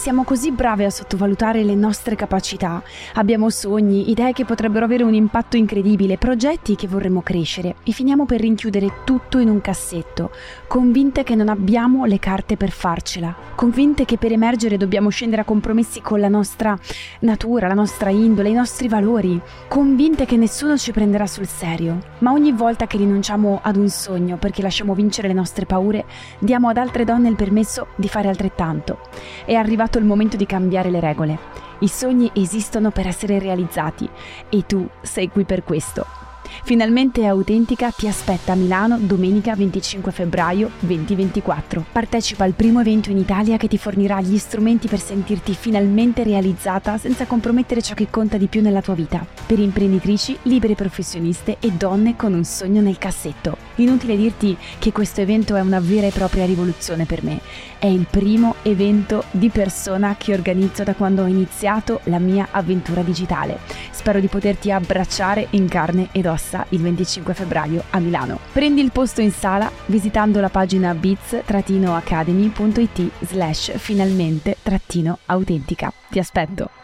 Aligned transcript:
Siamo 0.00 0.24
così 0.24 0.50
brave 0.50 0.86
a 0.86 0.90
sottovalutare 0.90 1.62
le 1.62 1.74
nostre 1.74 2.16
capacità. 2.16 2.82
Abbiamo 3.16 3.50
sogni, 3.50 4.08
idee 4.10 4.32
che 4.32 4.46
potrebbero 4.46 4.86
avere 4.86 5.02
un 5.02 5.12
impatto 5.12 5.58
incredibile, 5.58 6.16
progetti 6.16 6.74
che 6.74 6.88
vorremmo 6.88 7.20
crescere 7.20 7.74
e 7.84 7.92
finiamo 7.92 8.24
per 8.24 8.40
rinchiudere 8.40 9.02
tutto 9.04 9.36
in 9.40 9.50
un 9.50 9.60
cassetto, 9.60 10.30
convinte 10.68 11.22
che 11.22 11.34
non 11.34 11.50
abbiamo 11.50 12.06
le 12.06 12.18
carte 12.18 12.56
per 12.56 12.70
farcela, 12.70 13.36
convinte 13.54 14.06
che 14.06 14.16
per 14.16 14.32
emergere 14.32 14.78
dobbiamo 14.78 15.10
scendere 15.10 15.42
a 15.42 15.44
compromessi 15.44 16.00
con 16.00 16.18
la 16.18 16.28
nostra 16.28 16.78
natura, 17.20 17.68
la 17.68 17.74
nostra 17.74 18.08
indole, 18.08 18.48
i 18.48 18.54
nostri 18.54 18.88
valori, 18.88 19.38
convinte 19.68 20.24
che 20.24 20.38
nessuno 20.38 20.78
ci 20.78 20.92
prenderà 20.92 21.26
sul 21.26 21.46
serio. 21.46 21.98
Ma 22.20 22.32
ogni 22.32 22.52
volta 22.52 22.86
che 22.86 22.96
rinunciamo 22.96 23.60
ad 23.62 23.76
un 23.76 23.90
sogno 23.90 24.38
perché 24.38 24.62
lasciamo 24.62 24.94
vincere 24.94 25.28
le 25.28 25.34
nostre 25.34 25.66
paure, 25.66 26.06
diamo 26.38 26.70
ad 26.70 26.78
altre 26.78 27.04
donne 27.04 27.28
il 27.28 27.36
permesso 27.36 27.88
di 27.96 28.08
fare 28.08 28.28
altrettanto. 28.28 29.00
È 29.44 29.52
arrivato 29.52 29.88
arrivato 29.90 29.98
il 29.98 30.04
momento 30.04 30.36
di 30.36 30.46
cambiare 30.46 30.90
le 30.90 31.00
regole. 31.00 31.38
I 31.80 31.88
sogni 31.88 32.30
esistono 32.34 32.90
per 32.90 33.06
essere 33.06 33.38
realizzati 33.38 34.08
e 34.48 34.64
tu 34.64 34.88
sei 35.02 35.28
qui 35.28 35.44
per 35.44 35.64
questo. 35.64 36.29
Finalmente 36.64 37.26
Autentica 37.26 37.90
ti 37.90 38.06
aspetta 38.06 38.52
a 38.52 38.54
Milano 38.54 38.98
domenica 38.98 39.54
25 39.54 40.12
febbraio 40.12 40.70
2024. 40.80 41.86
Partecipa 41.92 42.44
al 42.44 42.52
primo 42.52 42.80
evento 42.80 43.10
in 43.10 43.18
Italia 43.18 43.56
che 43.56 43.68
ti 43.68 43.78
fornirà 43.78 44.20
gli 44.20 44.38
strumenti 44.38 44.88
per 44.88 45.00
sentirti 45.00 45.54
finalmente 45.54 46.22
realizzata 46.22 46.98
senza 46.98 47.26
compromettere 47.26 47.82
ciò 47.82 47.94
che 47.94 48.08
conta 48.10 48.36
di 48.36 48.46
più 48.46 48.60
nella 48.60 48.82
tua 48.82 48.94
vita. 48.94 49.24
Per 49.46 49.58
imprenditrici, 49.58 50.36
libere 50.42 50.74
professioniste 50.74 51.56
e 51.60 51.70
donne 51.70 52.16
con 52.16 52.34
un 52.34 52.44
sogno 52.44 52.80
nel 52.80 52.98
cassetto. 52.98 53.56
Inutile 53.76 54.16
dirti 54.16 54.56
che 54.78 54.92
questo 54.92 55.20
evento 55.20 55.56
è 55.56 55.60
una 55.60 55.80
vera 55.80 56.06
e 56.06 56.12
propria 56.12 56.44
rivoluzione 56.44 57.06
per 57.06 57.22
me. 57.22 57.40
È 57.78 57.86
il 57.86 58.06
primo 58.10 58.56
evento 58.62 59.24
di 59.30 59.48
persona 59.48 60.16
che 60.18 60.34
organizzo 60.34 60.84
da 60.84 60.94
quando 60.94 61.22
ho 61.22 61.26
iniziato 61.26 62.00
la 62.04 62.18
mia 62.18 62.48
avventura 62.50 63.00
digitale. 63.00 63.58
Spero 63.90 64.20
di 64.20 64.26
poterti 64.26 64.70
abbracciare 64.70 65.46
in 65.50 65.66
carne 65.68 66.08
ed 66.12 66.26
ossa 66.26 66.39
il 66.70 66.80
25 66.80 67.34
febbraio 67.34 67.84
a 67.90 67.98
Milano. 67.98 68.38
Prendi 68.52 68.80
il 68.80 68.92
posto 68.92 69.20
in 69.20 69.32
sala 69.32 69.70
visitando 69.86 70.40
la 70.40 70.48
pagina 70.48 70.94
bits-academy.it 70.94 73.10
slash 73.20 73.76
finalmente-autentica. 73.76 75.92
Ti 76.08 76.18
aspetto! 76.18 76.79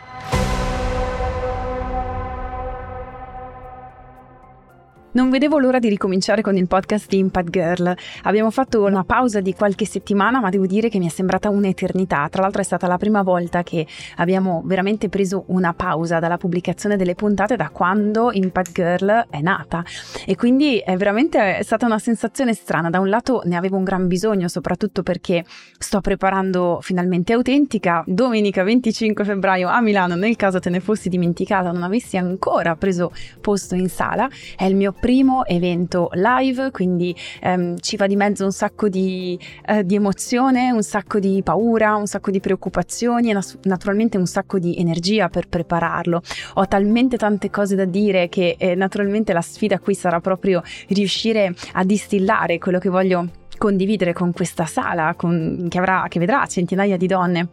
Non 5.17 5.31
vedevo 5.31 5.59
l'ora 5.59 5.78
di 5.78 5.89
ricominciare 5.89 6.42
con 6.42 6.59
il 6.59 6.67
podcast 6.67 7.09
di 7.09 7.17
Impact 7.17 7.48
Girl. 7.48 7.97
Abbiamo 8.25 8.50
fatto 8.50 8.84
una 8.84 9.03
pausa 9.03 9.41
di 9.41 9.55
qualche 9.55 9.86
settimana, 9.86 10.41
ma 10.41 10.50
devo 10.50 10.67
dire 10.67 10.91
che 10.91 10.98
mi 10.98 11.06
è 11.06 11.08
sembrata 11.08 11.48
un'eternità. 11.48 12.28
Tra 12.31 12.42
l'altro 12.42 12.61
è 12.61 12.64
stata 12.64 12.86
la 12.86 12.98
prima 12.98 13.23
volta 13.23 13.62
che 13.62 13.86
abbiamo 14.17 14.61
veramente 14.67 15.08
preso 15.08 15.45
una 15.47 15.73
pausa 15.73 16.19
dalla 16.19 16.36
pubblicazione 16.36 16.97
delle 16.98 17.14
puntate 17.14 17.56
da 17.56 17.70
quando 17.70 18.31
Impact 18.31 18.73
Girl 18.73 19.27
è 19.31 19.41
nata. 19.41 19.83
E 20.27 20.36
quindi 20.36 20.81
è 20.81 20.95
veramente 20.98 21.62
stata 21.62 21.86
una 21.86 21.98
sensazione 21.98 22.53
strana. 22.53 22.91
Da 22.91 23.01
un 23.01 23.08
lato 23.08 23.41
ne 23.47 23.56
avevo 23.56 23.78
un 23.78 23.84
gran 23.84 24.08
bisogno, 24.08 24.48
soprattutto 24.48 25.03
perché 25.03 25.47
sto 25.78 26.03
preparando 26.03 26.80
finalmente 26.83 27.33
Autentica 27.33 28.05
domenica 28.06 28.62
25 28.64 29.25
febbraio 29.25 29.69
a 29.69 29.80
Milano. 29.80 30.14
Nel 30.14 30.36
caso 30.36 30.61
te 30.61 30.69
ne 30.69 30.80
fossi 30.80 31.08
dimenticata, 31.08 31.73
non 31.73 31.84
avessi 31.84 32.19
ancora 32.19 32.77
preso 32.77 33.12
posto 33.41 33.75
in 33.75 33.89
sala, 33.89 34.28
è 34.55 34.64
il 34.64 34.77
mio 34.77 34.92
primo 34.92 35.05
evento 35.47 36.11
live, 36.12 36.71
quindi 36.71 37.15
ehm, 37.41 37.79
ci 37.79 37.97
va 37.97 38.07
di 38.07 38.17
mezzo 38.17 38.45
un 38.45 38.53
sacco 38.53 38.89
di, 38.89 39.39
eh, 39.67 39.85
di, 39.85 39.95
emozione, 39.95 40.71
un 40.71 40.83
sacco 40.83 41.19
di 41.19 41.43
paura, 41.43 41.95
un 41.97 42.07
sacco 42.07 42.31
di 42.31 42.41
preoccupazioni 42.41 43.31
e 43.31 43.39
naturalmente 43.63 44.17
un 44.17 44.27
sacco 44.27 44.59
di 44.59 44.77
energia 44.79 45.29
per 45.29 45.48
prepararlo. 45.48 46.23
Ho 46.55 46.67
talmente 46.67 47.17
tante 47.17 47.51
cose 47.51 47.75
da 47.75 47.85
dire 47.85 48.29
che 48.29 48.57
eh, 48.59 48.75
naturalmente 48.75 49.33
la 49.33 49.41
sfida 49.41 49.79
qui 49.79 49.95
sarà 49.95 50.20
proprio 50.20 50.63
riuscire 50.89 51.55
a 51.73 51.85
distillare 51.85 52.59
quello 52.59 52.79
che 52.79 52.89
voglio 52.89 53.29
condividere 53.57 54.13
con 54.13 54.33
questa 54.33 54.67
sala 54.67 55.14
con, 55.17 55.67
che, 55.69 55.79
avrà, 55.79 56.07
che 56.09 56.19
vedrà 56.19 56.45
centinaia 56.47 56.97
di 56.97 57.07
donne 57.07 57.48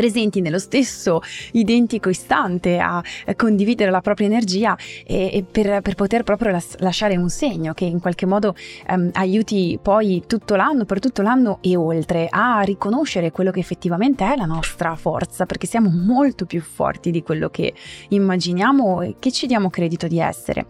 presenti 0.00 0.40
nello 0.40 0.58
stesso 0.58 1.20
identico 1.52 2.08
istante 2.08 2.78
a 2.78 3.02
condividere 3.36 3.90
la 3.90 4.00
propria 4.00 4.28
energia 4.28 4.74
e, 5.04 5.28
e 5.30 5.44
per, 5.48 5.82
per, 5.82 5.94
poter 5.94 6.22
proprio 6.22 6.52
las- 6.52 6.78
lasciare 6.78 7.18
un 7.18 7.28
segno 7.28 7.74
che 7.74 7.84
in 7.84 8.00
qualche 8.00 8.24
modo 8.24 8.54
um, 8.88 9.10
aiuti 9.12 9.78
poi 9.82 10.22
tutto 10.26 10.56
l'anno, 10.56 10.86
per 10.86 11.00
tutto 11.00 11.20
l'anno 11.20 11.58
e 11.60 11.76
oltre 11.76 12.28
a 12.30 12.62
riconoscere 12.62 13.30
quello 13.30 13.50
che 13.50 13.60
effettivamente 13.60 14.24
è 14.24 14.36
la 14.36 14.46
nostra 14.46 14.96
forza, 14.96 15.44
perché 15.44 15.66
siamo 15.66 15.90
molto 15.90 16.46
più 16.46 16.62
forti 16.62 17.10
di 17.10 17.22
quello 17.22 17.50
che 17.50 17.74
immaginiamo 18.08 19.02
e 19.02 19.16
che 19.18 19.30
ci 19.30 19.46
diamo 19.46 19.68
credito 19.68 20.06
di 20.06 20.18
essere. 20.18 20.64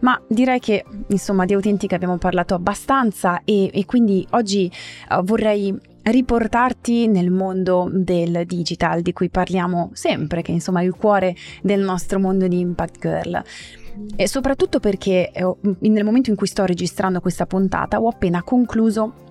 Ma 0.00 0.20
direi 0.28 0.60
che 0.60 0.84
insomma 1.08 1.46
di 1.46 1.54
autentica 1.54 1.94
abbiamo 1.94 2.18
parlato 2.18 2.54
abbastanza 2.54 3.40
e, 3.42 3.70
e 3.72 3.86
quindi 3.86 4.26
oggi 4.32 4.70
uh, 5.08 5.24
vorrei 5.24 5.94
riportarti 6.10 7.08
nel 7.08 7.30
mondo 7.30 7.88
del 7.92 8.44
digital 8.46 9.02
di 9.02 9.12
cui 9.12 9.28
parliamo 9.28 9.90
sempre, 9.92 10.42
che 10.42 10.52
insomma 10.52 10.80
è 10.80 10.84
il 10.84 10.94
cuore 10.94 11.34
del 11.62 11.80
nostro 11.80 12.18
mondo 12.18 12.46
di 12.46 12.58
Impact 12.58 12.98
Girl. 13.00 13.42
E 14.14 14.28
soprattutto 14.28 14.78
perché 14.78 15.30
eh, 15.30 15.54
nel 15.80 16.04
momento 16.04 16.30
in 16.30 16.36
cui 16.36 16.46
sto 16.46 16.64
registrando 16.64 17.20
questa 17.20 17.46
puntata 17.46 18.00
ho 18.00 18.08
appena 18.08 18.42
concluso 18.42 19.24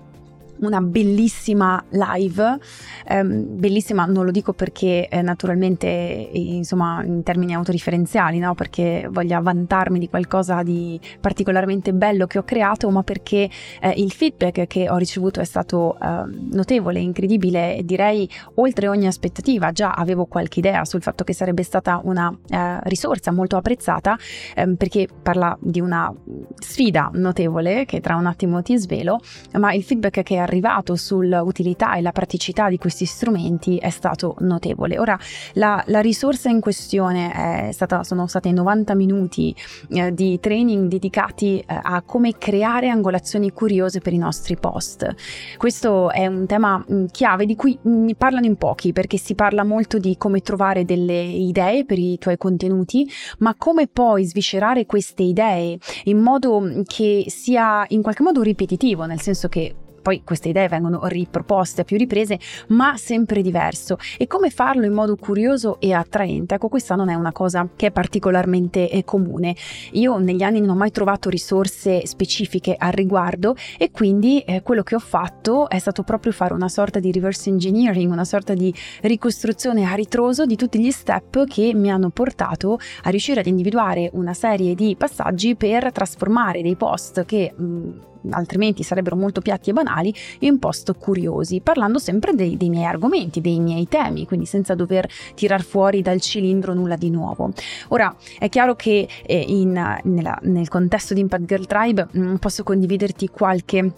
una 0.60 0.80
bellissima 0.80 1.82
live, 1.90 2.58
ehm, 3.06 3.58
bellissima 3.58 4.04
non 4.06 4.24
lo 4.24 4.30
dico 4.30 4.52
perché 4.52 5.08
eh, 5.08 5.22
naturalmente 5.22 5.86
insomma 5.86 7.02
in 7.04 7.22
termini 7.22 7.54
autoreferenziali, 7.54 8.38
no? 8.38 8.54
perché 8.54 9.08
voglio 9.10 9.40
vantarmi 9.40 9.98
di 9.98 10.08
qualcosa 10.08 10.62
di 10.62 10.98
particolarmente 11.20 11.92
bello 11.92 12.26
che 12.26 12.38
ho 12.38 12.44
creato, 12.44 12.90
ma 12.90 13.02
perché 13.02 13.48
eh, 13.80 13.94
il 13.96 14.12
feedback 14.12 14.66
che 14.66 14.88
ho 14.88 14.96
ricevuto 14.96 15.40
è 15.40 15.44
stato 15.44 15.98
eh, 16.00 16.22
notevole, 16.52 17.00
incredibile, 17.00 17.80
direi 17.84 18.28
oltre 18.54 18.88
ogni 18.88 19.06
aspettativa, 19.06 19.72
già 19.72 19.92
avevo 19.92 20.26
qualche 20.26 20.60
idea 20.60 20.84
sul 20.84 21.02
fatto 21.02 21.24
che 21.24 21.34
sarebbe 21.34 21.62
stata 21.62 22.00
una 22.04 22.36
eh, 22.48 22.80
risorsa 22.84 23.32
molto 23.32 23.56
apprezzata 23.56 24.16
ehm, 24.54 24.76
perché 24.76 25.08
parla 25.22 25.56
di 25.60 25.80
una 25.80 26.12
sfida 26.58 27.10
notevole 27.12 27.84
che 27.84 28.00
tra 28.00 28.16
un 28.16 28.26
attimo 28.26 28.62
ti 28.62 28.76
svelo, 28.78 29.20
ma 29.52 29.72
il 29.72 29.82
feedback 29.82 30.22
che 30.22 30.45
arrivato 30.46 30.96
sull'utilità 30.96 31.94
e 31.96 32.00
la 32.00 32.12
praticità 32.12 32.68
di 32.68 32.78
questi 32.78 33.04
strumenti 33.04 33.76
è 33.76 33.90
stato 33.90 34.36
notevole. 34.38 34.98
Ora, 34.98 35.18
la, 35.54 35.82
la 35.86 36.00
risorsa 36.00 36.48
in 36.48 36.60
questione 36.60 37.70
stata, 37.72 38.04
sono 38.04 38.26
stati 38.26 38.52
90 38.52 38.94
minuti 38.94 39.54
eh, 39.90 40.12
di 40.12 40.38
training 40.40 40.88
dedicati 40.88 41.58
eh, 41.58 41.64
a 41.68 42.02
come 42.02 42.38
creare 42.38 42.88
angolazioni 42.88 43.52
curiose 43.52 44.00
per 44.00 44.12
i 44.12 44.18
nostri 44.18 44.56
post. 44.56 45.14
Questo 45.56 46.10
è 46.10 46.26
un 46.26 46.46
tema 46.46 46.78
mh, 46.78 46.94
mm, 46.94 47.04
chiave 47.06 47.46
di 47.46 47.56
cui 47.56 47.78
mh, 47.80 47.90
mm, 47.90 48.08
parlano 48.16 48.46
in 48.46 48.56
pochi 48.56 48.92
perché 48.92 49.18
si 49.18 49.34
parla 49.34 49.64
molto 49.64 49.98
di 49.98 50.16
come 50.16 50.40
trovare 50.40 50.84
delle 50.84 51.20
idee 51.20 51.84
per 51.84 51.98
i 51.98 52.18
tuoi 52.18 52.36
contenuti, 52.36 53.08
ma 53.38 53.54
come 53.56 53.86
poi 53.86 54.24
sviscerare 54.24 54.86
queste 54.86 55.22
idee 55.22 55.78
in 56.04 56.18
modo 56.18 56.60
mm, 56.60 56.82
che 56.84 57.24
sia 57.28 57.84
in 57.88 58.02
qualche 58.02 58.22
modo 58.22 58.42
ripetitivo, 58.42 59.04
nel 59.04 59.20
senso 59.20 59.48
che 59.48 59.74
poi 60.06 60.22
queste 60.22 60.50
idee 60.50 60.68
vengono 60.68 61.00
riproposte 61.06 61.80
a 61.80 61.84
più 61.84 61.96
riprese, 61.96 62.38
ma 62.68 62.96
sempre 62.96 63.42
diverso. 63.42 63.98
E 64.16 64.28
come 64.28 64.50
farlo 64.50 64.84
in 64.84 64.92
modo 64.92 65.16
curioso 65.16 65.80
e 65.80 65.92
attraente? 65.92 66.54
Ecco, 66.54 66.68
questa 66.68 66.94
non 66.94 67.08
è 67.08 67.14
una 67.14 67.32
cosa 67.32 67.68
che 67.74 67.88
è 67.88 67.90
particolarmente 67.90 68.88
eh, 68.88 69.02
comune. 69.02 69.56
Io 69.94 70.16
negli 70.18 70.44
anni 70.44 70.60
non 70.60 70.68
ho 70.68 70.74
mai 70.76 70.92
trovato 70.92 71.28
risorse 71.28 72.06
specifiche 72.06 72.76
al 72.78 72.92
riguardo 72.92 73.56
e 73.76 73.90
quindi 73.90 74.38
eh, 74.42 74.62
quello 74.62 74.84
che 74.84 74.94
ho 74.94 75.00
fatto 75.00 75.68
è 75.68 75.80
stato 75.80 76.04
proprio 76.04 76.30
fare 76.30 76.54
una 76.54 76.68
sorta 76.68 77.00
di 77.00 77.10
reverse 77.10 77.50
engineering, 77.50 78.08
una 78.08 78.24
sorta 78.24 78.54
di 78.54 78.72
ricostruzione 79.00 79.90
a 79.90 79.94
ritroso 79.94 80.46
di 80.46 80.54
tutti 80.54 80.78
gli 80.78 80.92
step 80.92 81.48
che 81.48 81.74
mi 81.74 81.90
hanno 81.90 82.10
portato 82.10 82.78
a 83.02 83.10
riuscire 83.10 83.40
ad 83.40 83.46
individuare 83.46 84.08
una 84.12 84.34
serie 84.34 84.76
di 84.76 84.94
passaggi 84.96 85.56
per 85.56 85.90
trasformare 85.90 86.62
dei 86.62 86.76
post 86.76 87.24
che 87.24 87.52
mh, 87.52 88.14
altrimenti 88.30 88.82
sarebbero 88.82 89.16
molto 89.16 89.40
piatti 89.40 89.70
e 89.70 89.72
banali, 89.72 90.14
in 90.40 90.58
post 90.58 90.96
curiosi, 90.98 91.60
parlando 91.60 91.98
sempre 91.98 92.34
dei, 92.34 92.56
dei 92.56 92.68
miei 92.68 92.84
argomenti, 92.84 93.40
dei 93.40 93.60
miei 93.60 93.88
temi, 93.88 94.26
quindi 94.26 94.46
senza 94.46 94.74
dover 94.74 95.08
tirar 95.34 95.62
fuori 95.62 96.02
dal 96.02 96.20
cilindro 96.20 96.74
nulla 96.74 96.96
di 96.96 97.10
nuovo. 97.10 97.50
Ora, 97.88 98.14
è 98.38 98.48
chiaro 98.48 98.74
che 98.74 99.08
eh, 99.24 99.44
in, 99.46 99.72
nella, 100.02 100.38
nel 100.42 100.68
contesto 100.68 101.14
di 101.14 101.20
Impact 101.20 101.44
Girl 101.44 101.66
Tribe 101.66 102.08
mh, 102.10 102.20
mm, 102.20 102.34
posso 102.36 102.62
condividerti 102.62 103.28
qualche 103.28 103.92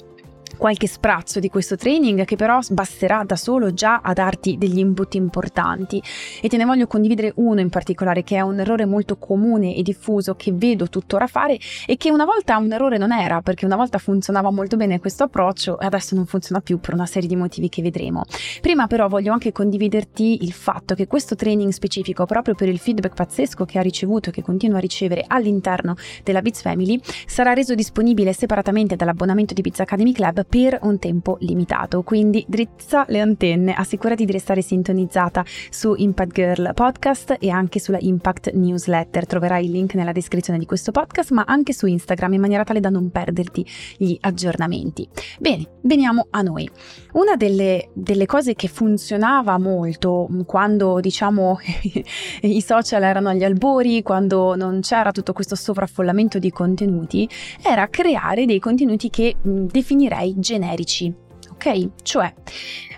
qualche 0.58 0.87
sprazzo 0.87 1.40
di 1.40 1.49
questo 1.49 1.76
training 1.76 2.25
che 2.25 2.37
però 2.37 2.58
basterà 2.70 3.22
da 3.25 3.37
solo 3.37 3.72
già 3.72 4.00
a 4.02 4.12
darti 4.12 4.58
degli 4.58 4.78
input 4.78 5.14
importanti 5.14 6.02
e 6.43 6.49
te 6.49 6.56
ne 6.56 6.64
voglio 6.64 6.87
condividere 6.87 7.32
uno 7.37 7.60
in 7.60 7.70
particolare 7.70 8.25
che 8.25 8.37
è 8.37 8.40
un 8.40 8.60
errore 8.60 8.84
molto 8.84 9.16
comune 9.16 9.75
e 9.75 9.82
diffuso 9.82 10.34
che 10.34 10.52
vedo 10.52 10.88
tuttora 10.88 11.26
fare 11.26 11.58
e 11.87 11.96
che 11.96 12.10
una 12.10 12.25
volta 12.25 12.58
un 12.58 12.72
errore 12.72 12.99
non 12.99 13.12
era 13.12 13.40
perché 13.40 13.64
una 13.64 13.76
volta 13.76 13.99
funzionava 13.99 14.50
molto 14.50 14.76
bene 14.76 14.99
questo 14.99 15.25
approccio 15.25 15.78
e 15.78 15.87
adesso 15.87 16.14
non 16.14 16.26
funziona 16.26 16.60
più 16.60 16.81
per 16.81 16.94
una 16.94 17.06
serie 17.06 17.28
di 17.28 17.37
motivi 17.37 17.69
che 17.69 17.81
vedremo. 17.81 18.25
Prima 18.60 18.87
però 18.87 19.08
voglio 19.08 19.32
anche 19.32 19.52
condividerti 19.52 20.44
il 20.44 20.52
fatto 20.52 20.94
che 20.94 21.06
questo 21.06 21.37
training 21.37 21.70
specifico 21.70 22.26
proprio 22.26 22.55
per 22.55 22.69
il 22.69 22.78
feedback 22.78 23.14
pazzesco 23.14 23.64
che 23.64 23.78
ha 23.78 23.82
ricevuto 23.82 24.31
e 24.31 24.32
che 24.32 24.43
continua 24.43 24.78
a 24.78 24.81
ricevere 24.81 25.25
all'interno 25.26 25.94
della 26.25 26.43
Biz 26.43 26.62
Family 26.62 27.00
sarà 27.26 27.52
reso 27.52 27.75
disponibile 27.75 28.32
separatamente 28.32 28.96
dall'abbonamento 28.96 29.55
di 29.55 29.60
Biz 29.60 29.81
Academy 29.81 30.12
Club 30.12 30.46
per 30.48 30.78
un 30.82 30.98
tempo 30.98 31.36
limitato. 31.40 32.02
Quindi 32.02 32.44
drizza 32.48 33.04
le 33.08 33.20
antenne, 33.20 33.74
assicurati 33.74 34.24
di 34.24 34.32
restare 34.32 34.62
sintonizzata 34.62 35.44
su 35.70 35.94
Impact 35.96 36.32
Girl 36.32 36.74
Podcast 36.74 37.36
e 37.38 37.50
anche 37.50 37.78
sulla 37.78 37.98
Impact 38.00 38.52
Newsletter. 38.52 39.26
Troverai 39.26 39.64
il 39.64 39.70
link 39.72 39.94
nella 39.94 40.12
descrizione 40.12 40.58
di 40.58 40.66
questo 40.66 40.90
podcast, 40.90 41.30
ma 41.32 41.44
anche 41.46 41.72
su 41.72 41.86
Instagram 41.86 42.34
in 42.34 42.40
maniera 42.40 42.64
tale 42.64 42.80
da 42.80 42.88
non 42.88 43.10
perderti 43.10 43.66
gli 43.96 44.16
aggiornamenti. 44.20 45.08
Bene, 45.38 45.78
veniamo 45.82 46.26
a 46.30 46.42
noi. 46.42 46.68
Una 47.12 47.36
delle, 47.36 47.90
delle 47.94 48.26
cose 48.26 48.54
che 48.54 48.68
funzionava 48.68 49.58
molto 49.58 50.28
quando 50.46 51.00
diciamo 51.00 51.58
i 52.42 52.60
social 52.60 53.02
erano 53.02 53.28
agli 53.28 53.44
albori, 53.44 54.02
quando 54.02 54.54
non 54.56 54.80
c'era 54.80 55.12
tutto 55.12 55.32
questo 55.32 55.54
sovraffollamento 55.54 56.38
di 56.38 56.50
contenuti, 56.50 57.28
era 57.62 57.88
creare 57.88 58.46
dei 58.46 58.58
contenuti 58.58 59.10
che 59.10 59.36
definirei 59.42 60.38
generici. 60.38 61.12
Ok? 61.50 62.02
Cioè, 62.02 62.32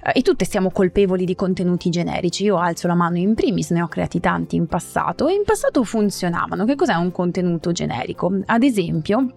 eh, 0.04 0.18
e 0.18 0.22
tutte 0.22 0.44
siamo 0.44 0.70
colpevoli 0.70 1.24
di 1.24 1.34
contenuti 1.34 1.90
generici. 1.90 2.44
Io 2.44 2.58
alzo 2.58 2.86
la 2.86 2.94
mano 2.94 3.16
in 3.16 3.34
primis, 3.34 3.70
ne 3.70 3.82
ho 3.82 3.88
creati 3.88 4.20
tanti 4.20 4.56
in 4.56 4.66
passato 4.66 5.28
e 5.28 5.34
in 5.34 5.42
passato 5.44 5.82
funzionavano. 5.84 6.64
Che 6.64 6.74
cos'è 6.74 6.94
un 6.94 7.10
contenuto 7.10 7.72
generico? 7.72 8.30
Ad 8.46 8.62
esempio, 8.62 9.32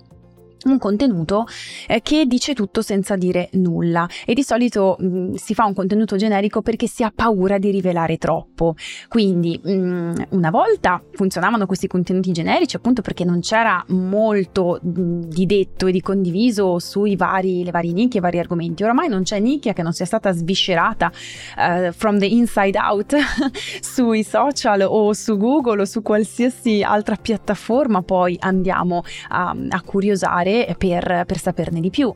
un 0.66 0.78
contenuto 0.78 1.46
eh, 1.88 2.02
che 2.02 2.26
dice 2.26 2.54
tutto 2.54 2.82
senza 2.82 3.16
dire 3.16 3.50
nulla 3.54 4.08
e 4.26 4.34
di 4.34 4.44
solito 4.44 4.96
mh, 5.00 5.06
mm, 5.06 5.34
si 5.34 5.54
fa 5.54 5.66
un 5.66 5.74
contenuto 5.74 6.16
generico 6.16 6.62
perché 6.62 6.88
si 6.88 7.04
ha 7.04 7.12
paura 7.14 7.58
di 7.58 7.72
rivelare 7.72 8.18
troppo. 8.18 8.76
Quindi 9.08 9.60
mh, 9.62 9.72
mm, 9.72 10.14
una 10.30 10.50
volta 10.50 11.02
funzionavano 11.12 11.66
questi 11.66 11.88
contenuti 11.88 12.32
generici 12.32 12.76
appunto 12.76 13.02
perché 13.02 13.24
non 13.24 13.40
c'era 13.42 13.84
molto 13.90 14.80
mh, 14.82 15.02
mm, 15.02 15.22
di 15.24 15.46
detto 15.46 15.88
e 15.88 15.92
di 15.92 16.02
condiviso 16.02 16.80
sui 16.80 17.16
vari, 17.16 17.64
le 17.64 17.72
varie 17.72 17.94
nicchie, 17.94 18.20
i 18.20 18.24
vari 18.24 18.40
argomenti. 18.40 18.84
Oramai 18.84 19.10
non 19.10 19.24
c'è 19.24 19.40
nicchia 19.40 19.74
che 19.74 19.84
non 19.84 19.94
sia 19.94 20.06
stata 20.06 20.32
sviscerata 20.32 21.12
uh, 21.58 21.92
from 21.92 22.20
the 22.20 22.26
inside 22.26 22.78
out 22.78 23.16
sui 23.82 24.24
social 24.24 24.82
o 24.82 25.14
su 25.14 25.38
Google 25.38 25.82
o 25.82 25.86
su 25.86 26.02
qualsiasi 26.02 26.84
altra 26.84 27.16
piattaforma 27.16 28.02
poi 28.02 28.38
andiamo 28.40 29.04
a, 29.30 29.56
a 29.70 29.82
curiosare 29.82 30.53
per, 30.78 31.24
per 31.26 31.38
saperne 31.38 31.80
di 31.80 31.90
più. 31.90 32.14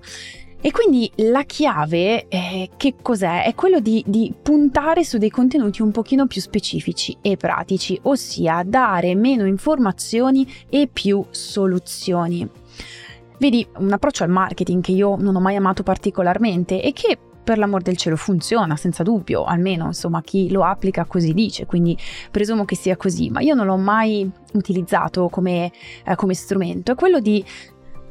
E 0.60 0.72
quindi 0.72 1.10
la 1.18 1.44
chiave 1.44 2.28
eh, 2.28 2.72
che 2.78 2.96
cos'è? 3.00 3.44
È 3.44 3.54
quello 3.54 3.80
di, 3.80 4.04
di, 4.08 4.34
puntare 4.42 5.04
su 5.04 5.20
dei 5.20 5.30
contenuti 5.30 5.84
un 5.84 5.92
pochino 5.92 6.26
più 6.26 6.42
specifici 6.42 7.16
e 7.22 7.38
pratici, 7.38 7.98
ossia 8.04 8.64
dare 8.66 9.14
meno 9.14 9.46
informazioni 9.46 10.52
e 10.68 10.90
più 10.92 11.24
soluzioni. 11.30 12.50
Vedi, 13.38 13.68
un 13.78 13.92
approccio 13.92 14.24
al 14.24 14.32
marketing 14.32 14.82
che 14.82 14.94
io 14.94 15.16
non 15.16 15.36
ho 15.36 15.40
mai 15.40 15.56
amato 15.56 15.84
particolarmente 15.84 16.82
e 16.82 16.92
che 16.92 17.20
per 17.44 17.60
l'amor 17.60 17.82
del 17.82 17.96
cielo 17.96 18.18
funziona 18.18 18.76
senza 18.76 19.04
dubbio, 19.04 19.46
almeno 19.46 19.86
insomma 19.86 20.22
chi 20.22 20.52
lo 20.52 20.64
applica 20.64 21.06
così 21.06 21.34
dice, 21.34 21.66
quindi 21.66 21.98
presumo 22.30 22.66
che 22.66 22.76
sia 22.76 22.98
così, 22.98 23.30
ma 23.30 23.40
io 23.40 23.54
non 23.54 23.68
l'ho 23.68 23.78
mai 23.78 24.30
utilizzato 24.54 25.30
come, 25.30 25.72
eh, 26.04 26.16
come 26.16 26.34
strumento, 26.34 26.92
è 26.92 26.96
quello 26.96 27.22
di 27.22 27.42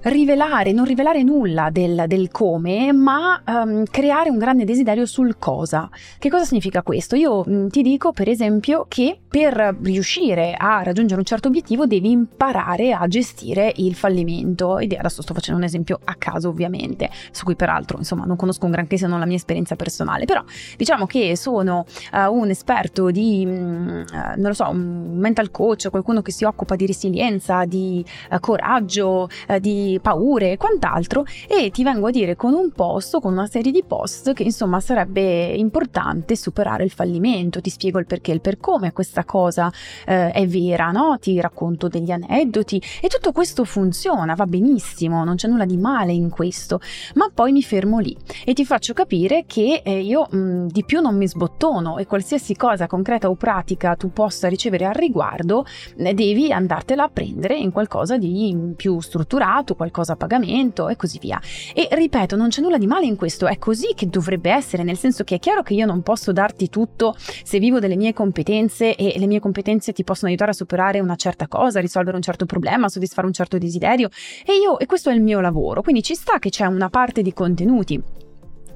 rivelare, 0.06 0.72
non 0.72 0.84
rivelare 0.84 1.22
nulla 1.22 1.70
del, 1.70 2.04
del 2.06 2.30
come, 2.30 2.92
ma 2.92 3.42
um, 3.44 3.82
creare 3.84 4.30
un 4.30 4.38
grande 4.38 4.64
desiderio 4.64 5.04
sul 5.04 5.36
cosa. 5.38 5.88
Che 6.18 6.30
cosa 6.30 6.44
significa 6.44 6.82
questo? 6.82 7.16
Io 7.16 7.42
mh, 7.44 7.68
ti 7.68 7.82
dico, 7.82 8.12
per 8.12 8.28
esempio, 8.28 8.86
che 8.88 9.18
per 9.28 9.76
riuscire 9.82 10.54
a 10.56 10.82
raggiungere 10.82 11.18
un 11.18 11.26
certo 11.26 11.48
obiettivo 11.48 11.86
devi 11.86 12.10
imparare 12.10 12.92
a 12.92 13.06
gestire 13.08 13.72
il 13.76 13.94
fallimento. 13.94 14.78
E 14.78 14.88
adesso 14.96 15.22
sto 15.22 15.34
facendo 15.34 15.60
un 15.60 15.66
esempio 15.66 15.98
a 16.04 16.14
caso, 16.14 16.48
ovviamente, 16.48 17.10
su 17.32 17.44
cui 17.44 17.56
peraltro, 17.56 17.98
insomma, 17.98 18.24
non 18.24 18.36
conosco 18.36 18.64
un 18.64 18.70
granché 18.70 18.96
se 18.96 19.06
non 19.06 19.18
la 19.18 19.26
mia 19.26 19.36
esperienza 19.36 19.74
personale, 19.74 20.24
però 20.24 20.42
diciamo 20.76 21.06
che 21.06 21.36
sono 21.36 21.84
uh, 22.12 22.32
un 22.32 22.50
esperto 22.50 23.10
di, 23.10 23.44
um, 23.44 24.04
uh, 24.08 24.40
non 24.40 24.48
lo 24.48 24.54
so, 24.54 24.68
un 24.68 25.16
mental 25.16 25.50
coach, 25.50 25.90
qualcuno 25.90 26.22
che 26.22 26.30
si 26.30 26.44
occupa 26.44 26.76
di 26.76 26.86
resilienza, 26.86 27.64
di 27.64 28.04
uh, 28.30 28.38
coraggio, 28.38 29.28
di 29.60 29.95
paure 30.00 30.52
e 30.52 30.56
quant'altro 30.56 31.24
e 31.48 31.70
ti 31.70 31.82
vengo 31.82 32.08
a 32.08 32.10
dire 32.10 32.36
con 32.36 32.52
un 32.52 32.70
post, 32.72 33.20
con 33.20 33.32
una 33.32 33.46
serie 33.46 33.72
di 33.72 33.84
post 33.86 34.32
che 34.32 34.42
insomma 34.42 34.80
sarebbe 34.80 35.46
importante 35.46 36.36
superare 36.36 36.84
il 36.84 36.90
fallimento, 36.90 37.60
ti 37.60 37.70
spiego 37.70 37.98
il 37.98 38.06
perché 38.06 38.30
e 38.30 38.34
il 38.34 38.40
per 38.40 38.58
come 38.58 38.92
questa 38.92 39.24
cosa 39.24 39.70
eh, 40.06 40.30
è 40.30 40.46
vera, 40.46 40.90
no? 40.90 41.18
Ti 41.20 41.40
racconto 41.40 41.88
degli 41.88 42.10
aneddoti 42.10 42.80
e 43.00 43.08
tutto 43.08 43.32
questo 43.32 43.64
funziona, 43.64 44.34
va 44.34 44.46
benissimo, 44.46 45.24
non 45.24 45.36
c'è 45.36 45.48
nulla 45.48 45.64
di 45.64 45.76
male 45.76 46.12
in 46.12 46.30
questo, 46.30 46.80
ma 47.14 47.30
poi 47.32 47.52
mi 47.52 47.62
fermo 47.62 47.98
lì 47.98 48.16
e 48.44 48.52
ti 48.52 48.64
faccio 48.64 48.92
capire 48.92 49.44
che 49.46 49.82
eh, 49.84 50.00
io 50.00 50.26
mh, 50.30 50.36
mm, 50.36 50.66
di 50.68 50.84
più 50.84 51.00
non 51.00 51.16
mi 51.16 51.28
sbottono 51.28 51.98
e 51.98 52.06
qualsiasi 52.06 52.54
cosa 52.56 52.86
concreta 52.86 53.28
o 53.28 53.34
pratica 53.34 53.96
tu 53.96 54.12
possa 54.12 54.48
ricevere 54.48 54.84
al 54.86 54.94
riguardo, 54.94 55.64
eh, 55.96 56.14
devi 56.14 56.52
andartela 56.52 57.04
a 57.04 57.08
prendere 57.08 57.56
in 57.56 57.70
qualcosa 57.70 58.16
di 58.16 58.74
più 58.76 59.00
strutturato, 59.00 59.74
qualcosa 59.90 60.12
a 60.12 60.16
pagamento 60.16 60.88
e 60.88 60.96
così 60.96 61.18
via. 61.18 61.40
E 61.74 61.88
ripeto, 61.90 62.36
non 62.36 62.48
c'è 62.48 62.60
nulla 62.60 62.78
di 62.78 62.86
male 62.86 63.06
in 63.06 63.16
questo, 63.16 63.46
è 63.46 63.58
così 63.58 63.92
che 63.94 64.08
dovrebbe 64.08 64.50
essere, 64.50 64.82
nel 64.82 64.98
senso 64.98 65.24
che 65.24 65.36
è 65.36 65.38
chiaro 65.38 65.62
che 65.62 65.74
io 65.74 65.86
non 65.86 66.02
posso 66.02 66.32
darti 66.32 66.68
tutto 66.68 67.14
se 67.18 67.58
vivo 67.58 67.78
delle 67.78 67.96
mie 67.96 68.12
competenze 68.12 68.96
e 68.96 69.18
le 69.18 69.26
mie 69.26 69.40
competenze 69.40 69.92
ti 69.92 70.04
possono 70.04 70.28
aiutare 70.28 70.50
a 70.50 70.54
superare 70.54 71.00
una 71.00 71.16
certa 71.16 71.46
cosa, 71.48 71.80
risolvere 71.80 72.16
un 72.16 72.22
certo 72.22 72.46
problema, 72.46 72.88
soddisfare 72.88 73.26
un 73.26 73.32
certo 73.32 73.58
desiderio 73.58 74.08
e 74.44 74.56
io 74.56 74.78
e 74.78 74.86
questo 74.86 75.10
è 75.10 75.14
il 75.14 75.22
mio 75.22 75.40
lavoro, 75.40 75.82
quindi 75.82 76.02
ci 76.02 76.14
sta 76.14 76.38
che 76.38 76.50
c'è 76.50 76.66
una 76.66 76.88
parte 76.88 77.22
di 77.22 77.32
contenuti 77.32 78.02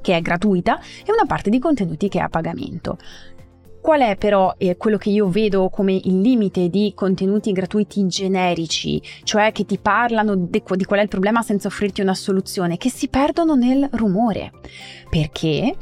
che 0.01 0.17
è 0.17 0.21
gratuita 0.21 0.81
e 1.05 1.13
una 1.13 1.27
parte 1.27 1.51
di 1.51 1.59
contenuti 1.59 2.09
che 2.09 2.19
è 2.19 2.23
a 2.23 2.29
pagamento. 2.29 2.97
Qual 3.81 4.01
è 4.03 4.17
però 4.17 4.55
eh, 4.59 4.77
quello 4.77 4.99
che 4.99 5.09
io 5.09 5.29
vedo 5.29 5.71
come 5.71 5.95
il 5.95 6.21
limite 6.21 6.69
di 6.69 6.93
contenuti 6.95 7.51
gratuiti 7.51 8.07
generici, 8.07 9.01
cioè 9.25 9.53
che 9.53 9.65
ti 9.65 9.79
parlano 9.79 10.37
di, 10.37 10.63
di 10.77 10.85
qual 10.85 11.01
è 11.01 11.03
il 11.03 11.09
problema 11.09 11.41
senza 11.43 11.69
offrirti 11.69 12.03
una 12.03 12.15
soluzione, 12.15 12.77
che 12.77 12.91
si 12.91 13.09
perdono 13.09 13.55
nel 13.55 13.89
rumore. 13.93 14.53
Perché? 15.09 15.75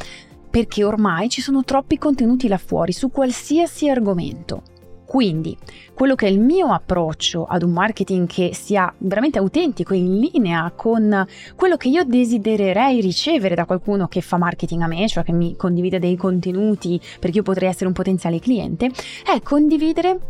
Perché 0.49 0.85
ormai 0.85 1.29
ci 1.29 1.41
sono 1.41 1.65
troppi 1.65 1.99
contenuti 1.99 2.47
là 2.47 2.57
fuori 2.57 2.93
su 2.93 3.11
qualsiasi 3.11 3.89
argomento. 3.89 4.63
Quindi, 5.09 5.57
quello 5.95 6.15
che 6.15 6.27
è 6.27 6.29
il 6.29 6.39
mio 6.39 6.67
approccio 6.67 7.47
ad 7.47 7.63
un 7.63 7.71
marketing 7.71 8.27
che 8.27 8.51
sia 8.53 8.93
veramente 8.99 9.39
autentico, 9.39 9.95
in 9.95 10.19
linea 10.19 10.71
con 10.77 11.27
quello 11.57 11.79
che 11.79 11.89
io 11.89 12.05
desidererei 12.05 13.01
ricevere 13.01 13.55
da 13.55 13.65
qualcuno 13.65 14.07
che 14.07 14.21
fa 14.21 14.37
marketing 14.37 14.83
a 14.83 14.87
me, 14.87 15.09
cioè 15.09 15.25
che 15.25 15.33
mi 15.33 15.57
condivide 15.57 15.99
dei 15.99 16.15
contenuti 16.15 17.01
perché 17.19 17.39
io 17.39 17.43
potrei 17.43 17.71
essere 17.71 17.87
un 17.87 17.95
potenziale 17.95 18.39
cliente, 18.39 18.91
è 19.25 19.41
condividere 19.41 20.21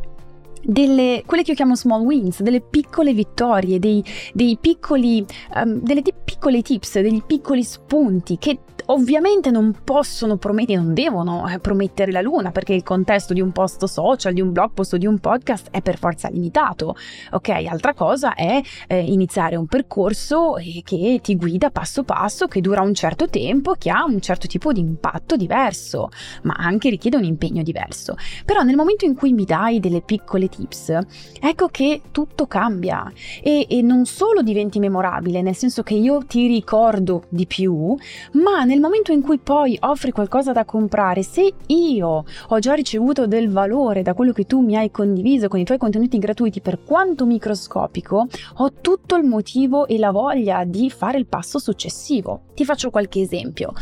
delle, 0.62 1.24
quelle 1.26 1.42
che 1.42 1.50
io 1.50 1.56
chiamo 1.56 1.74
small 1.74 2.04
wins, 2.04 2.40
delle 2.42 2.60
piccole 2.60 3.12
vittorie, 3.12 3.80
dei, 3.80 4.04
dei 4.32 4.58
piccoli, 4.60 5.26
um, 5.56 5.80
delle 5.80 6.02
piccole 6.24 6.62
tips, 6.62 7.00
degli 7.00 7.24
piccoli 7.24 7.64
spunti 7.64 8.38
che 8.38 8.60
ovviamente 8.90 9.50
non 9.50 9.74
possono 9.84 10.36
promettere, 10.36 10.78
non 10.78 10.94
devono 10.94 11.48
eh, 11.48 11.58
promettere 11.58 12.12
la 12.12 12.20
luna 12.20 12.50
perché 12.50 12.74
il 12.74 12.82
contesto 12.82 13.32
di 13.32 13.40
un 13.40 13.52
post 13.52 13.84
social, 13.84 14.32
di 14.32 14.40
un 14.40 14.52
blog 14.52 14.70
post 14.72 14.94
o 14.94 14.96
di 14.96 15.06
un 15.06 15.18
podcast 15.18 15.68
è 15.70 15.82
per 15.82 15.98
forza 15.98 16.28
limitato. 16.28 16.96
Ok, 17.32 17.48
altra 17.48 17.94
cosa 17.94 18.34
è 18.34 18.60
eh, 18.86 18.98
iniziare 18.98 19.56
un 19.56 19.66
percorso 19.66 20.56
eh, 20.56 20.82
che 20.84 21.20
ti 21.22 21.36
guida 21.36 21.70
passo 21.70 22.02
passo, 22.02 22.46
che 22.46 22.60
dura 22.60 22.80
un 22.80 22.94
certo 22.94 23.28
tempo, 23.28 23.74
che 23.78 23.90
ha 23.90 24.04
un 24.04 24.20
certo 24.20 24.46
tipo 24.46 24.72
di 24.72 24.80
impatto 24.80 25.36
diverso, 25.36 26.08
ma 26.42 26.54
anche 26.54 26.88
richiede 26.88 27.16
un 27.16 27.24
impegno 27.24 27.62
diverso. 27.62 28.16
Però 28.44 28.62
nel 28.62 28.76
momento 28.76 29.04
in 29.04 29.14
cui 29.14 29.32
mi 29.32 29.44
dai 29.44 29.80
delle 29.80 30.00
piccole 30.00 30.48
tips, 30.48 30.96
ecco 31.40 31.68
che 31.68 32.02
tutto 32.10 32.46
cambia 32.46 33.10
e, 33.42 33.66
e 33.68 33.82
non 33.82 34.06
solo 34.06 34.42
diventi 34.42 34.78
memorabile, 34.78 35.42
nel 35.42 35.56
senso 35.56 35.82
che 35.82 35.94
io 35.94 36.24
ti 36.26 36.46
ricordo 36.46 37.24
di 37.28 37.46
più, 37.46 37.94
ma 38.32 38.64
nel 38.64 38.77
nel 38.78 38.86
momento 38.86 39.10
in 39.10 39.22
cui 39.22 39.38
poi 39.38 39.76
offri 39.80 40.12
qualcosa 40.12 40.52
da 40.52 40.64
comprare, 40.64 41.24
se 41.24 41.52
io 41.66 42.24
ho 42.48 42.58
già 42.60 42.74
ricevuto 42.74 43.26
del 43.26 43.50
valore 43.50 44.02
da 44.02 44.14
quello 44.14 44.32
che 44.32 44.44
tu 44.44 44.60
mi 44.60 44.76
hai 44.76 44.92
condiviso 44.92 45.48
con 45.48 45.58
i 45.58 45.64
tuoi 45.64 45.78
contenuti 45.78 46.16
gratuiti, 46.18 46.60
per 46.60 46.84
quanto 46.84 47.26
microscopico, 47.26 48.28
ho 48.58 48.72
tutto 48.80 49.16
il 49.16 49.24
motivo 49.24 49.88
e 49.88 49.98
la 49.98 50.12
voglia 50.12 50.62
di 50.64 50.90
fare 50.90 51.18
il 51.18 51.26
passo 51.26 51.58
successivo. 51.58 52.42
Ti 52.54 52.64
faccio 52.64 52.90
qualche 52.90 53.20
esempio. 53.20 53.72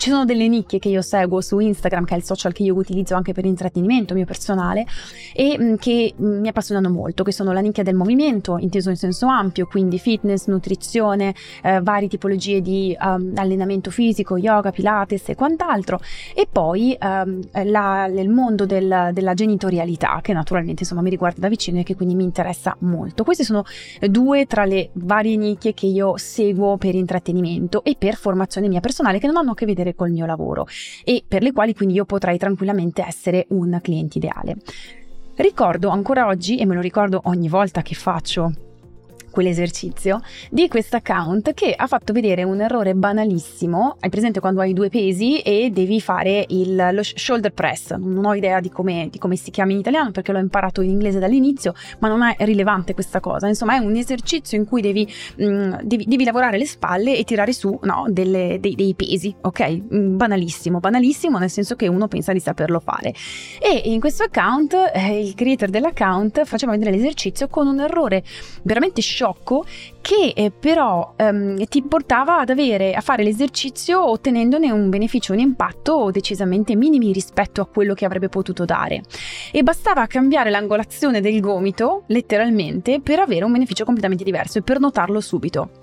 Ci 0.00 0.08
sono 0.08 0.24
delle 0.24 0.48
nicchie 0.48 0.78
che 0.78 0.88
io 0.88 1.02
seguo 1.02 1.42
su 1.42 1.58
Instagram, 1.58 2.06
che 2.06 2.14
è 2.14 2.16
il 2.16 2.22
social 2.22 2.54
che 2.54 2.62
io 2.62 2.74
utilizzo 2.74 3.14
anche 3.16 3.34
per 3.34 3.44
intrattenimento 3.44 4.14
mio 4.14 4.24
personale, 4.24 4.86
e 5.34 5.58
mm, 5.60 5.74
che 5.74 6.14
mm, 6.18 6.40
mi 6.40 6.48
appassionano 6.48 6.88
molto, 6.88 7.22
che 7.22 7.32
sono 7.32 7.52
la 7.52 7.60
nicchia 7.60 7.82
del 7.82 7.94
movimento, 7.94 8.56
inteso 8.56 8.88
in 8.88 8.96
senso 8.96 9.26
ampio, 9.26 9.66
quindi 9.66 9.98
fitness, 9.98 10.46
nutrizione, 10.46 11.34
eh, 11.62 11.82
varie 11.82 12.08
tipologie 12.08 12.62
di 12.62 12.96
um, 12.98 13.32
allenamento 13.34 13.90
fisico, 13.90 14.38
yoga, 14.38 14.70
pilates 14.70 15.28
e 15.28 15.34
quant'altro, 15.34 16.00
e 16.34 16.48
poi 16.50 16.96
um, 16.98 17.42
la, 17.64 18.06
il 18.06 18.30
mondo 18.30 18.64
del, 18.64 19.10
della 19.12 19.34
genitorialità, 19.34 20.20
che 20.22 20.32
naturalmente 20.32 20.84
insomma 20.84 21.02
mi 21.02 21.10
riguarda 21.10 21.40
da 21.40 21.48
vicino 21.48 21.78
e 21.78 21.82
che 21.82 21.94
quindi 21.94 22.14
mi 22.14 22.24
interessa 22.24 22.74
molto. 22.78 23.22
Queste 23.22 23.44
sono 23.44 23.64
due 24.08 24.46
tra 24.46 24.64
le 24.64 24.88
varie 24.94 25.36
nicchie 25.36 25.74
che 25.74 25.84
io 25.84 26.16
seguo 26.16 26.78
per 26.78 26.94
intrattenimento 26.94 27.84
e 27.84 27.96
per 27.98 28.14
formazione 28.14 28.66
mia 28.66 28.80
personale, 28.80 29.18
che 29.18 29.26
non 29.26 29.36
hanno 29.36 29.50
a 29.50 29.54
che 29.54 29.66
vedere 29.66 29.88
col 29.94 30.10
mio 30.10 30.26
lavoro 30.26 30.66
e 31.04 31.24
per 31.26 31.42
le 31.42 31.52
quali 31.52 31.74
quindi 31.74 31.94
io 31.94 32.04
potrei 32.04 32.38
tranquillamente 32.38 33.04
essere 33.06 33.46
un 33.50 33.78
cliente 33.82 34.18
ideale. 34.18 34.56
Ricordo 35.36 35.88
ancora 35.88 36.26
oggi, 36.26 36.58
e 36.58 36.66
me 36.66 36.74
lo 36.74 36.80
ricordo 36.80 37.20
ogni 37.24 37.48
volta 37.48 37.82
che 37.82 37.94
faccio 37.94 38.52
quell'esercizio 39.30 40.20
di 40.50 40.68
questo 40.68 40.96
account 40.96 41.54
che 41.54 41.72
ha 41.76 41.86
fatto 41.86 42.12
vedere 42.12 42.42
un 42.42 42.60
errore 42.60 42.94
banalissimo. 42.94 43.96
Hai 44.00 44.10
presente 44.10 44.40
quando 44.40 44.60
hai 44.60 44.72
due 44.72 44.88
pesi 44.88 45.40
e 45.40 45.70
devi 45.70 46.00
fare 46.00 46.44
il, 46.48 46.90
lo 46.92 47.02
shoulder 47.02 47.52
press? 47.52 47.94
Non 47.94 48.24
ho 48.24 48.34
idea 48.34 48.60
di 48.60 48.68
come, 48.68 49.08
di 49.10 49.18
come 49.18 49.36
si 49.36 49.50
chiama 49.50 49.72
in 49.72 49.78
italiano 49.78 50.10
perché 50.10 50.32
l'ho 50.32 50.38
imparato 50.38 50.82
in 50.82 50.90
inglese 50.90 51.18
dall'inizio, 51.18 51.74
ma 52.00 52.08
non 52.08 52.22
è 52.22 52.36
rilevante 52.40 52.94
questa 52.94 53.20
cosa. 53.20 53.46
Insomma, 53.46 53.76
è 53.76 53.78
un 53.78 53.94
esercizio 53.94 54.58
in 54.58 54.66
cui 54.66 54.80
devi, 54.80 55.10
mh, 55.36 55.44
mm, 55.44 55.74
devi, 55.82 56.04
devi 56.06 56.24
lavorare 56.24 56.58
le 56.58 56.66
spalle 56.66 57.16
e 57.16 57.24
tirare 57.24 57.52
su 57.52 57.78
no, 57.82 58.06
delle, 58.08 58.58
dei, 58.60 58.74
dei, 58.74 58.94
pesi, 58.94 59.34
ok? 59.40 59.94
Mm, 59.94 60.16
banalissimo, 60.16 60.80
banalissimo 60.80 61.38
nel 61.38 61.50
senso 61.50 61.76
che 61.76 61.86
uno 61.86 62.08
pensa 62.08 62.32
di 62.32 62.40
saperlo 62.40 62.80
fare. 62.80 63.14
E 63.60 63.82
in 63.84 64.00
questo 64.00 64.24
account, 64.24 64.74
eh, 64.92 65.20
il 65.20 65.34
creator 65.34 65.68
dell'account 65.68 66.44
faceva 66.44 66.72
vedere 66.72 66.90
l'esercizio 66.90 67.48
con 67.48 67.66
un 67.66 67.80
errore 67.80 68.22
veramente 68.62 69.00
sciocco 69.00 69.19
sciocco 69.20 69.66
che 70.00 70.32
eh, 70.34 70.50
però 70.50 71.12
ehm, 71.16 71.64
ti 71.66 71.82
portava 71.82 72.40
ad 72.40 72.48
avere 72.48 72.94
a 72.94 73.02
fare 73.02 73.22
l'esercizio 73.22 74.08
ottenendone 74.08 74.70
un 74.70 74.88
beneficio, 74.88 75.34
un 75.34 75.40
impatto 75.40 76.10
decisamente 76.10 76.74
minimi 76.74 77.12
rispetto 77.12 77.60
a 77.60 77.66
quello 77.66 77.92
che 77.92 78.06
avrebbe 78.06 78.30
potuto 78.30 78.64
dare. 78.64 79.02
E 79.52 79.62
bastava 79.62 80.06
cambiare 80.06 80.48
l'angolazione 80.48 81.20
del 81.20 81.40
gomito, 81.40 82.04
letteralmente, 82.06 83.00
per 83.00 83.18
avere 83.18 83.44
un 83.44 83.52
beneficio 83.52 83.84
completamente 83.84 84.24
diverso 84.24 84.58
e 84.58 84.62
per 84.62 84.80
notarlo 84.80 85.20
subito 85.20 85.79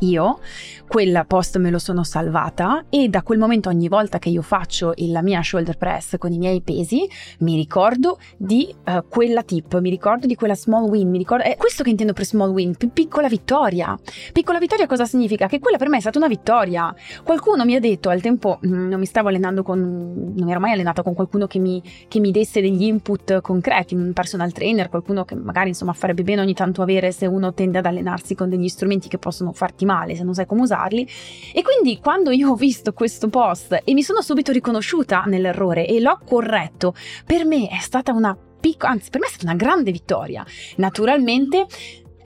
io 0.00 0.38
quella 0.86 1.24
post 1.24 1.58
me 1.58 1.70
lo 1.70 1.78
sono 1.78 2.04
salvata 2.04 2.84
e 2.88 3.08
da 3.08 3.22
quel 3.22 3.38
momento 3.38 3.68
ogni 3.68 3.88
volta 3.88 4.18
che 4.18 4.28
io 4.28 4.42
faccio 4.42 4.92
la 4.96 5.22
mia 5.22 5.42
shoulder 5.42 5.76
press 5.76 6.16
con 6.18 6.32
i 6.32 6.38
miei 6.38 6.62
pesi 6.62 7.06
mi 7.40 7.56
ricordo 7.56 8.18
di 8.36 8.74
uh, 8.86 9.04
quella 9.08 9.42
tip, 9.42 9.78
mi 9.80 9.90
ricordo 9.90 10.26
di 10.26 10.34
quella 10.34 10.54
small 10.54 10.88
win, 10.88 11.08
mi 11.08 11.18
ricordo, 11.18 11.44
è 11.44 11.56
questo 11.56 11.82
che 11.82 11.90
intendo 11.90 12.12
per 12.12 12.24
small 12.24 12.50
win, 12.50 12.74
p- 12.76 12.88
piccola 12.88 13.28
vittoria. 13.28 13.98
Piccola 14.32 14.58
vittoria 14.58 14.86
cosa 14.86 15.04
significa? 15.04 15.46
Che 15.46 15.58
quella 15.58 15.76
per 15.76 15.88
me 15.88 15.98
è 15.98 16.00
stata 16.00 16.18
una 16.18 16.28
vittoria. 16.28 16.94
Qualcuno 17.22 17.64
mi 17.64 17.74
ha 17.74 17.80
detto 17.80 18.08
al 18.08 18.20
tempo, 18.20 18.58
mm, 18.64 18.88
non 18.88 18.98
mi 18.98 19.06
stavo 19.06 19.28
allenando 19.28 19.62
con, 19.62 20.32
non 20.34 20.48
ero 20.48 20.60
mai 20.60 20.72
allenata 20.72 21.02
con 21.02 21.14
qualcuno 21.14 21.46
che 21.46 21.58
mi, 21.58 21.82
che 22.08 22.20
mi 22.20 22.30
desse 22.30 22.60
degli 22.60 22.82
input 22.82 23.40
concreti, 23.40 23.94
un 23.94 24.12
personal 24.12 24.52
trainer, 24.52 24.88
qualcuno 24.88 25.24
che 25.24 25.34
magari 25.34 25.68
insomma 25.68 25.92
farebbe 25.92 26.22
bene 26.22 26.40
ogni 26.40 26.54
tanto 26.54 26.82
avere 26.82 27.12
se 27.12 27.26
uno 27.26 27.52
tende 27.54 27.78
ad 27.78 27.86
allenarsi 27.86 28.34
con 28.34 28.48
degli 28.48 28.68
strumenti 28.68 29.08
che 29.08 29.18
possono 29.18 29.52
farti 29.52 29.84
male 29.88 30.14
se 30.14 30.22
non 30.22 30.34
sai 30.34 30.46
come 30.46 30.62
usarli. 30.62 31.08
E 31.52 31.62
quindi 31.62 31.98
quando 32.00 32.30
io 32.30 32.50
ho 32.50 32.54
visto 32.54 32.92
questo 32.92 33.28
post 33.28 33.80
e 33.82 33.92
mi 33.94 34.02
sono 34.02 34.20
subito 34.20 34.52
riconosciuta 34.52 35.22
nell'errore 35.26 35.86
e 35.86 36.00
l'ho 36.00 36.18
corretto, 36.24 36.94
per 37.24 37.44
me 37.46 37.68
è 37.68 37.78
stata 37.80 38.12
una 38.12 38.36
piccola, 38.60 38.92
anzi 38.92 39.10
per 39.10 39.20
me 39.20 39.26
è 39.26 39.30
stata 39.30 39.46
una 39.46 39.56
grande 39.56 39.90
vittoria. 39.90 40.44
Naturalmente 40.76 41.66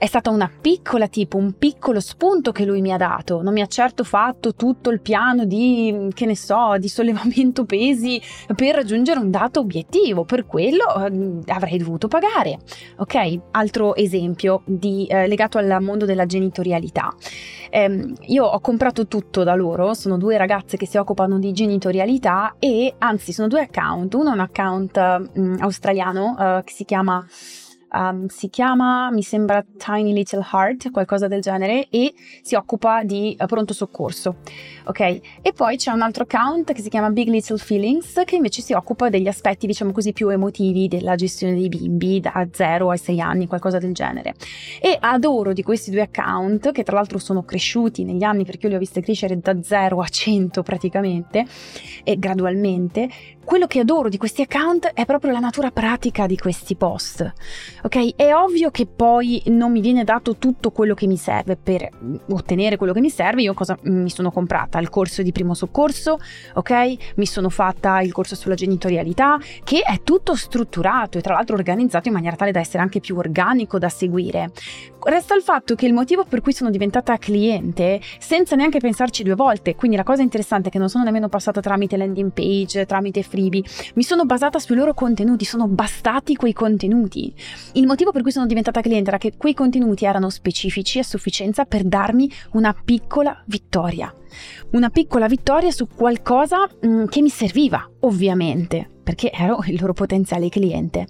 è 0.03 0.07
stata 0.07 0.29
una 0.31 0.51
piccola 0.59 1.07
tipo, 1.07 1.37
un 1.37 1.53
piccolo 1.57 2.01
spunto 2.01 2.51
che 2.51 2.65
lui 2.65 2.81
mi 2.81 2.91
ha 2.91 2.97
dato. 2.97 3.41
Non 3.41 3.53
mi 3.53 3.61
ha 3.61 3.67
certo 3.67 4.03
fatto 4.03 4.53
tutto 4.53 4.89
il 4.89 4.99
piano 4.99 5.45
di, 5.45 6.09
che 6.13 6.25
ne 6.25 6.35
so, 6.35 6.75
di 6.77 6.89
sollevamento 6.89 7.63
pesi 7.63 8.21
per 8.53 8.75
raggiungere 8.75 9.21
un 9.21 9.31
dato 9.31 9.61
obiettivo. 9.61 10.25
Per 10.25 10.45
quello 10.45 10.83
eh, 11.05 11.39
avrei 11.53 11.77
dovuto 11.77 12.09
pagare. 12.09 12.59
Ok? 12.97 13.39
Altro 13.51 13.95
esempio 13.95 14.63
di, 14.65 15.05
eh, 15.05 15.25
legato 15.25 15.57
al 15.57 15.77
mondo 15.79 16.03
della 16.03 16.25
genitorialità. 16.25 17.15
Eh, 17.69 18.13
io 18.23 18.43
ho 18.43 18.59
comprato 18.59 19.07
tutto 19.07 19.45
da 19.45 19.55
loro, 19.55 19.93
sono 19.93 20.17
due 20.17 20.35
ragazze 20.35 20.75
che 20.75 20.85
si 20.85 20.97
occupano 20.97 21.39
di 21.39 21.53
genitorialità 21.53 22.55
e 22.59 22.93
anzi 22.97 23.31
sono 23.31 23.47
due 23.47 23.61
account. 23.61 24.13
Uno 24.15 24.31
è 24.31 24.33
un 24.33 24.39
account 24.41 24.97
eh, 24.97 25.55
australiano 25.59 26.35
eh, 26.37 26.63
che 26.65 26.73
si 26.73 26.83
chiama 26.83 27.25
um, 27.93 28.27
si 28.27 28.49
chiama, 28.49 29.11
mi 29.11 29.21
sembra 29.21 29.63
Tiny 29.77 30.13
Little 30.13 30.45
Heart, 30.51 30.91
qualcosa 30.91 31.27
del 31.27 31.41
genere, 31.41 31.87
e 31.89 32.13
si 32.41 32.55
occupa 32.55 33.03
di 33.03 33.35
uh, 33.39 33.45
pronto 33.45 33.73
soccorso. 33.73 34.37
Ok? 34.85 34.99
E 35.41 35.53
poi 35.55 35.77
c'è 35.77 35.91
un 35.91 36.01
altro 36.01 36.23
account 36.23 36.73
che 36.73 36.81
si 36.81 36.89
chiama 36.89 37.09
Big 37.09 37.27
Little 37.27 37.57
Feelings, 37.57 38.21
che 38.25 38.35
invece 38.35 38.61
si 38.61 38.73
occupa 38.73 39.09
degli 39.09 39.27
aspetti, 39.27 39.67
diciamo 39.67 39.91
così, 39.91 40.13
più 40.13 40.29
emotivi 40.29 40.87
della 40.87 41.15
gestione 41.15 41.53
dei 41.53 41.69
bimbi 41.69 42.19
da 42.19 42.47
0 42.51 42.89
ai 42.89 42.97
6 42.97 43.21
anni, 43.21 43.47
qualcosa 43.47 43.77
del 43.77 43.93
genere. 43.93 44.33
E 44.81 44.97
adoro 44.99 45.53
di 45.53 45.63
questi 45.63 45.91
due 45.91 46.01
account, 46.01 46.71
che 46.71 46.83
tra 46.83 46.95
l'altro 46.95 47.19
sono 47.19 47.43
cresciuti 47.43 48.03
negli 48.03 48.23
anni 48.23 48.43
perché 48.45 48.65
io 48.65 48.69
li 48.69 48.75
ho 48.75 48.79
visti 48.79 49.01
crescere 49.01 49.39
da 49.39 49.61
0 49.61 49.99
a 49.99 50.07
100 50.07 50.63
praticamente, 50.63 51.45
e 52.03 52.17
gradualmente, 52.17 53.09
quello 53.43 53.67
che 53.67 53.79
adoro 53.79 54.09
di 54.09 54.17
questi 54.17 54.41
account 54.41 54.91
è 54.93 55.05
proprio 55.05 55.31
la 55.31 55.39
natura 55.39 55.71
pratica 55.71 56.25
di 56.27 56.37
questi 56.37 56.75
post. 56.75 57.31
Ok, 57.83 58.15
è 58.15 58.33
ovvio 58.33 58.71
che 58.71 58.85
poi 58.85 59.41
non 59.47 59.71
mi 59.71 59.81
viene 59.81 60.03
dato 60.03 60.37
tutto 60.37 60.71
quello 60.71 60.93
che 60.93 61.07
mi 61.07 61.17
serve 61.17 61.55
per 61.55 61.89
ottenere 62.29 62.77
quello 62.77 62.93
che 62.93 63.01
mi 63.01 63.09
serve. 63.09 63.41
Io 63.41 63.53
cosa 63.53 63.77
mi 63.83 64.09
sono 64.09 64.31
comprata? 64.31 64.79
Il 64.79 64.89
corso 64.89 65.21
di 65.21 65.31
primo 65.31 65.53
soccorso, 65.53 66.19
ok? 66.53 67.13
Mi 67.15 67.25
sono 67.25 67.49
fatta 67.49 68.01
il 68.01 68.11
corso 68.11 68.35
sulla 68.35 68.55
genitorialità, 68.55 69.37
che 69.63 69.81
è 69.81 70.01
tutto 70.03 70.35
strutturato 70.35 71.17
e 71.17 71.21
tra 71.21 71.33
l'altro 71.33 71.55
organizzato 71.55 72.07
in 72.07 72.13
maniera 72.13 72.35
tale 72.35 72.51
da 72.51 72.59
essere 72.59 72.81
anche 72.81 72.99
più 72.99 73.17
organico 73.17 73.77
da 73.77 73.89
seguire. 73.89 74.51
Resta 75.05 75.35
il 75.35 75.41
fatto 75.41 75.75
che 75.75 75.85
il 75.85 75.93
motivo 75.93 76.23
per 76.23 76.39
cui 76.39 76.53
sono 76.53 76.69
diventata 76.69 77.17
cliente, 77.17 77.99
senza 78.19 78.55
neanche 78.55 78.79
pensarci 78.79 79.23
due 79.23 79.35
volte, 79.35 79.75
quindi 79.75 79.97
la 79.97 80.03
cosa 80.03 80.21
interessante 80.21 80.69
è 80.69 80.71
che 80.71 80.77
non 80.79 80.87
sono 80.87 81.03
nemmeno 81.03 81.27
passata 81.27 81.59
tramite 81.59 81.97
landing 81.97 82.31
page, 82.31 82.85
tramite 82.85 83.21
freebie, 83.21 83.63
mi 83.95 84.03
sono 84.03 84.23
basata 84.23 84.59
sui 84.59 84.77
loro 84.77 84.93
contenuti, 84.93 85.43
sono 85.43 85.67
bastati 85.67 86.35
quei 86.35 86.53
contenuti. 86.53 87.33
Il 87.73 87.85
motivo 87.85 88.11
per 88.11 88.21
cui 88.21 88.31
sono 88.31 88.45
diventata 88.45 88.79
cliente 88.79 89.09
era 89.09 89.17
che 89.17 89.35
quei 89.35 89.53
contenuti 89.53 90.05
erano 90.05 90.29
specifici 90.29 90.99
a 90.99 91.03
sufficienza 91.03 91.65
per 91.65 91.83
darmi 91.83 92.31
una 92.53 92.73
piccola 92.73 93.43
vittoria. 93.45 94.13
Una 94.71 94.89
piccola 94.89 95.27
vittoria 95.27 95.71
su 95.71 95.87
qualcosa 95.87 96.65
mh, 96.65 96.87
mm, 96.87 97.05
che 97.07 97.21
mi 97.21 97.29
serviva, 97.29 97.87
ovviamente, 98.01 98.89
perché 99.03 99.31
ero 99.31 99.59
il 99.65 99.77
loro 99.79 99.93
potenziale 99.93 100.47
cliente. 100.47 101.07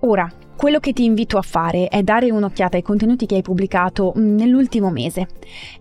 Ora, 0.00 0.30
quello 0.56 0.80
che 0.80 0.92
ti 0.92 1.04
invito 1.04 1.36
a 1.36 1.42
fare 1.42 1.88
è 1.88 2.02
dare 2.02 2.30
un'occhiata 2.30 2.76
ai 2.76 2.82
contenuti 2.82 3.26
che 3.26 3.36
hai 3.36 3.42
pubblicato 3.42 4.14
mm, 4.16 4.36
nell'ultimo 4.36 4.90
mese 4.90 5.28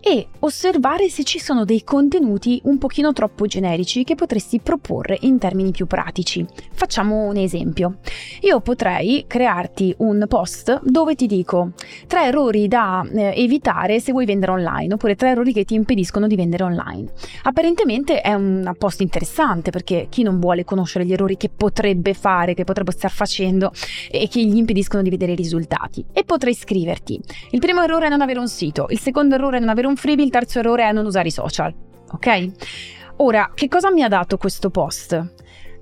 e 0.01 0.27
osservare 0.39 1.10
se 1.10 1.24
ci 1.24 1.39
sono 1.39 1.63
dei 1.63 1.84
contenuti 1.84 2.60
un 2.65 2.77
pochino 2.77 3.13
troppo 3.13 3.46
generici 3.46 4.03
che 4.03 4.15
potresti 4.15 4.60
proporre 4.60 5.17
in 5.22 5.38
termini 5.38 5.72
più 5.72 5.88
pratici. 5.88 6.46
Facciamo 6.74 7.24
un 7.24 7.38
esempio. 7.38 8.00
Io 8.41 8.60
potrei 8.60 9.24
crearti 9.27 9.96
un 10.00 10.25
post 10.27 10.82
dove 10.84 11.15
ti 11.15 11.25
dico 11.25 11.72
tre 12.08 12.25
errori 12.25 12.67
da 12.67 13.08
eh, 13.13 13.34
evitare 13.36 14.00
se 14.01 14.12
vuoi 14.12 14.25
vendere 14.25 14.51
online 14.51 14.94
oppure 14.94 15.15
tre 15.15 15.29
errori 15.29 15.53
che 15.53 15.63
ti 15.63 15.75
impediscono 15.75 16.27
di 16.27 16.36
vendere 16.36 16.63
online. 16.63 17.12
Apparentemente 17.44 18.20
è 18.22 18.34
un 18.34 18.74
post 18.77 19.00
interessante 19.01 19.72
perché 19.72 20.08
chi 20.10 20.22
non 20.22 20.39
vuole 20.39 20.65
conoscere 20.65 21.05
gli 21.05 21.13
errori 21.13 21.38
che 21.38 21.50
potrebbe 21.50 22.13
fare, 22.13 22.53
che 22.53 22.65
potrebbe 22.65 22.91
star 22.91 23.12
facendo 23.12 23.72
e 24.12 24.27
che 24.27 24.44
gli 24.44 24.58
impediscono 24.65 25.03
di 25.03 25.10
vedere 25.12 25.34
i 25.34 25.36
risultati. 25.36 26.03
E 26.12 26.24
potrei 26.24 26.55
scriverti: 26.55 27.22
il 27.51 27.60
primo 27.60 27.81
errore 27.81 28.07
è 28.07 28.10
non 28.10 28.22
avere 28.22 28.39
un 28.39 28.50
sito, 28.50 28.88
il 28.89 29.00
secondo 29.00 29.36
errore 29.36 29.57
è 29.57 29.60
non 29.60 29.69
avere 29.69 29.88
un 29.88 29.95
freebie, 29.95 30.25
il 30.25 30.31
terzo 30.31 30.60
errore 30.60 30.84
è 30.84 30.91
non 30.91 31.05
usare 31.05 31.27
i 31.27 31.31
social. 31.31 31.74
Ok? 32.12 32.51
Ora, 33.17 33.51
che 33.53 33.67
cosa 33.67 33.91
mi 33.91 34.03
ha 34.03 34.10
dato 34.10 34.38
questo 34.38 34.69
post? 34.69 35.34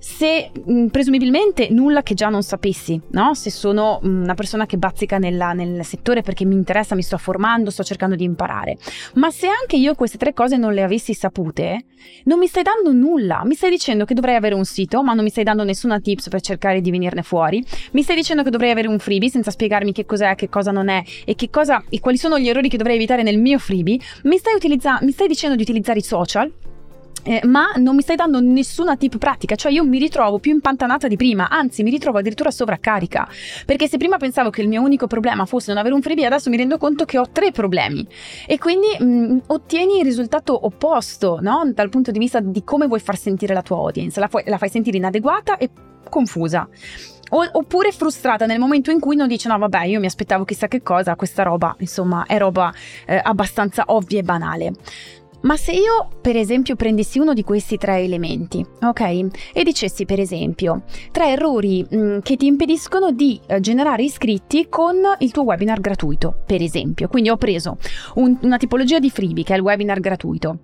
Se 0.03 0.51
mh, 0.53 0.73
mm, 0.73 0.87
presumibilmente 0.87 1.69
nulla 1.69 2.03
che 2.03 2.13
già 2.13 2.27
non 2.27 2.43
sapessi, 2.43 2.99
no? 3.11 3.33
Se 3.35 3.49
sono 3.49 4.01
mm, 4.05 4.23
una 4.23 4.33
persona 4.33 4.65
che 4.65 4.77
bazzica 4.77 5.17
nella, 5.17 5.53
nel 5.53 5.85
settore 5.85 6.21
perché 6.21 6.43
mi 6.43 6.55
interessa, 6.55 6.93
mi 6.93 7.01
sto 7.01 7.17
formando, 7.17 7.69
sto 7.69 7.83
cercando 7.83 8.17
di 8.17 8.25
imparare. 8.25 8.77
Ma 9.13 9.31
se 9.31 9.47
anche 9.47 9.77
io 9.77 9.95
queste 9.95 10.17
tre 10.17 10.33
cose 10.33 10.57
non 10.57 10.73
le 10.73 10.83
avessi 10.83 11.13
sapute, 11.13 11.85
non 12.25 12.37
mi 12.37 12.47
stai 12.47 12.63
dando 12.63 12.91
nulla. 12.91 13.43
Mi 13.45 13.53
stai 13.53 13.69
dicendo 13.69 14.03
che 14.03 14.13
dovrei 14.13 14.35
avere 14.35 14.55
un 14.55 14.65
sito, 14.65 15.01
ma 15.03 15.13
non 15.13 15.23
mi 15.23 15.29
stai 15.29 15.45
dando 15.45 15.63
nessuna 15.63 16.01
tips 16.01 16.27
per 16.27 16.41
cercare 16.41 16.81
di 16.81 16.91
venirne 16.91 17.23
fuori. 17.23 17.63
Mi 17.91 18.01
stai 18.01 18.17
dicendo 18.17 18.43
che 18.43 18.49
dovrei 18.49 18.71
avere 18.71 18.89
un 18.89 18.99
freebie 18.99 19.29
senza 19.29 19.51
spiegarmi 19.51 19.93
che 19.93 20.05
cos'è, 20.05 20.35
che 20.35 20.49
cosa 20.49 20.71
non 20.71 20.89
è 20.89 21.01
e, 21.23 21.35
cosa, 21.49 21.81
e 21.87 22.01
quali 22.01 22.17
sono 22.17 22.37
gli 22.37 22.49
errori 22.49 22.67
che 22.67 22.77
dovrei 22.77 22.97
evitare 22.97 23.23
nel 23.23 23.39
mio 23.39 23.57
freebie. 23.57 23.99
Mi 24.23 24.37
stai, 24.37 24.53
utilizza- 24.53 24.99
mi 25.01 25.11
stai 25.11 25.29
dicendo 25.29 25.55
di 25.55 25.61
utilizzare 25.61 25.99
i 25.99 26.03
social 26.03 26.51
eh, 27.23 27.41
ma 27.45 27.71
non 27.77 27.95
mi 27.95 28.01
stai 28.01 28.15
dando 28.15 28.39
nessuna 28.39 28.95
tip 28.95 29.17
pratica, 29.17 29.55
cioè 29.55 29.71
io 29.71 29.83
mi 29.83 29.97
ritrovo 29.97 30.39
più 30.39 30.51
impantanata 30.51 31.07
di 31.07 31.15
prima, 31.15 31.49
anzi 31.49 31.83
mi 31.83 31.89
ritrovo 31.89 32.19
addirittura 32.19 32.51
sovraccarica, 32.51 33.27
perché 33.65 33.87
se 33.87 33.97
prima 33.97 34.17
pensavo 34.17 34.49
che 34.49 34.61
il 34.61 34.67
mio 34.67 34.81
unico 34.81 35.07
problema 35.07 35.45
fosse 35.45 35.71
non 35.71 35.79
avere 35.79 35.95
un 35.95 36.01
freebie, 36.01 36.25
adesso 36.25 36.49
mi 36.49 36.57
rendo 36.57 36.77
conto 36.77 37.05
che 37.05 37.17
ho 37.17 37.29
tre 37.31 37.51
problemi 37.51 38.05
e 38.45 38.57
quindi 38.57 38.87
mh, 38.99 39.05
mm, 39.05 39.37
ottieni 39.47 39.99
il 39.99 40.03
risultato 40.03 40.65
opposto, 40.65 41.39
no? 41.41 41.69
dal 41.73 41.89
punto 41.89 42.11
di 42.11 42.19
vista 42.19 42.39
di 42.39 42.63
come 42.63 42.87
vuoi 42.87 42.99
far 42.99 43.17
sentire 43.17 43.53
la 43.53 43.61
tua 43.61 43.77
audience, 43.77 44.19
la, 44.19 44.27
fu- 44.27 44.41
la 44.45 44.57
fai 44.57 44.69
sentire 44.69 44.97
inadeguata 44.97 45.57
e 45.57 45.69
confusa. 46.09 46.67
oppure 47.29 47.91
frustrata 47.91 48.45
nel 48.45 48.59
momento 48.59 48.91
in 48.91 48.99
cui 48.99 49.15
non 49.15 49.27
dice 49.27 49.47
no 49.47 49.57
vabbè 49.57 49.85
io 49.85 49.99
mi 49.99 50.05
aspettavo 50.05 50.43
chissà 50.43 50.67
che 50.67 50.83
cosa, 50.83 51.15
questa 51.15 51.41
roba 51.41 51.75
insomma 51.79 52.25
è 52.27 52.37
roba 52.37 52.71
eh, 53.07 53.19
abbastanza 53.23 53.85
ovvia 53.87 54.19
e 54.19 54.23
banale. 54.23 54.73
Ma 55.43 55.57
se 55.57 55.73
io, 55.73 56.07
per 56.21 56.37
esempio, 56.37 56.75
prendessi 56.75 57.19
uno 57.19 57.33
di 57.33 57.43
questi 57.43 57.77
tre 57.77 57.99
elementi, 57.99 58.65
ok? 58.81 59.01
E 59.53 59.63
dicessi, 59.63 60.05
per 60.05 60.19
esempio, 60.19 60.83
tre 61.11 61.31
errori 61.31 61.85
mh, 61.87 61.97
mm, 61.97 62.19
che 62.19 62.37
ti 62.37 62.45
impediscono 62.45 63.11
di 63.11 63.39
eh, 63.47 63.59
generare 63.59 64.03
iscritti 64.03 64.67
con 64.69 64.95
il 65.19 65.31
tuo 65.31 65.43
webinar 65.43 65.81
gratuito, 65.81 66.43
per 66.45 66.61
esempio. 66.61 67.09
Quindi 67.09 67.29
ho 67.29 67.37
preso 67.37 67.77
un, 68.15 68.37
una 68.41 68.57
tipologia 68.57 68.99
di 68.99 69.09
freebie, 69.09 69.43
che 69.43 69.53
è 69.53 69.57
il 69.57 69.63
webinar 69.63 69.99
gratuito 69.99 70.59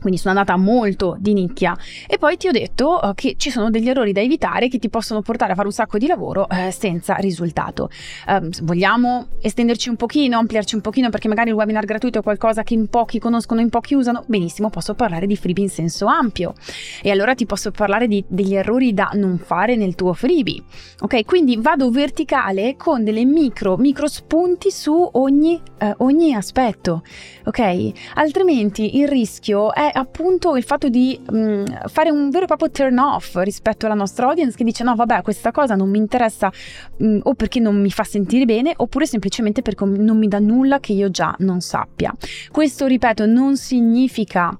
quindi 0.00 0.18
sono 0.18 0.38
andata 0.38 0.56
molto 0.56 1.16
di 1.18 1.32
nicchia 1.34 1.76
e 2.06 2.18
poi 2.18 2.36
ti 2.36 2.48
ho 2.48 2.52
detto 2.52 2.98
uh, 3.02 3.14
che 3.14 3.34
ci 3.36 3.50
sono 3.50 3.70
degli 3.70 3.88
errori 3.88 4.12
da 4.12 4.20
evitare 4.20 4.68
che 4.68 4.78
ti 4.78 4.88
possono 4.88 5.22
portare 5.22 5.52
a 5.52 5.54
fare 5.54 5.68
un 5.68 5.72
sacco 5.72 5.98
di 5.98 6.06
lavoro 6.06 6.46
uh, 6.48 6.70
senza 6.70 7.14
risultato. 7.16 7.90
Uh, 8.26 8.48
vogliamo 8.62 9.28
estenderci 9.40 9.88
un 9.88 9.96
pochino, 9.96 10.38
ampliarci 10.38 10.74
un 10.74 10.80
pochino 10.80 11.10
perché 11.10 11.28
magari 11.28 11.50
il 11.50 11.56
webinar 11.56 11.84
gratuito 11.84 12.18
è 12.18 12.22
qualcosa 12.22 12.62
che 12.62 12.74
in 12.74 12.88
pochi 12.88 13.18
conoscono, 13.18 13.60
in 13.60 13.68
pochi 13.68 13.94
usano, 13.94 14.24
benissimo, 14.26 14.70
posso 14.70 14.94
parlare 14.94 15.26
di 15.26 15.36
freebie 15.36 15.64
in 15.64 15.70
senso 15.70 16.06
ampio 16.06 16.54
e 17.02 17.10
allora 17.10 17.34
ti 17.34 17.46
posso 17.46 17.70
parlare 17.70 18.08
di, 18.08 18.24
degli 18.26 18.54
errori 18.54 18.92
da 18.94 19.10
non 19.14 19.38
fare 19.38 19.76
nel 19.76 19.94
tuo 19.94 20.12
freebie. 20.12 20.62
Ok, 21.00 21.24
quindi 21.24 21.56
vado 21.56 21.90
verticale 21.90 22.76
con 22.76 23.04
delle 23.04 23.24
micro, 23.24 23.76
micro 23.76 24.08
spunti 24.08 24.70
su 24.70 25.08
ogni, 25.12 25.60
eh, 25.78 25.94
ogni 25.98 26.34
aspetto. 26.34 27.02
Ok, 27.44 27.92
altrimenti 28.14 28.98
il 28.98 29.08
rischio 29.08 29.72
è 29.72 29.89
appunto 29.92 30.56
il 30.56 30.62
fatto 30.62 30.88
di 30.88 31.18
mh, 31.30 31.38
mm, 31.38 31.64
fare 31.86 32.10
un 32.10 32.30
vero 32.30 32.44
e 32.44 32.46
proprio 32.46 32.70
turn 32.70 32.98
off 32.98 33.36
rispetto 33.36 33.86
alla 33.86 33.94
nostra 33.94 34.26
audience 34.28 34.56
che 34.56 34.64
dice 34.64 34.84
no 34.84 34.94
vabbè 34.94 35.22
questa 35.22 35.50
cosa 35.50 35.74
non 35.74 35.88
mi 35.88 35.98
interessa 35.98 36.50
mh, 36.98 37.06
mm, 37.06 37.18
o 37.24 37.34
perché 37.34 37.60
non 37.60 37.80
mi 37.80 37.90
fa 37.90 38.04
sentire 38.04 38.44
bene 38.44 38.72
oppure 38.76 39.06
semplicemente 39.06 39.62
perché 39.62 39.84
non 39.84 40.18
mi 40.18 40.28
dà 40.28 40.38
nulla 40.38 40.80
che 40.80 40.92
io 40.92 41.10
già 41.10 41.34
non 41.38 41.60
sappia. 41.60 42.14
Questo 42.50 42.86
ripeto 42.86 43.26
non 43.26 43.56
significa 43.56 44.56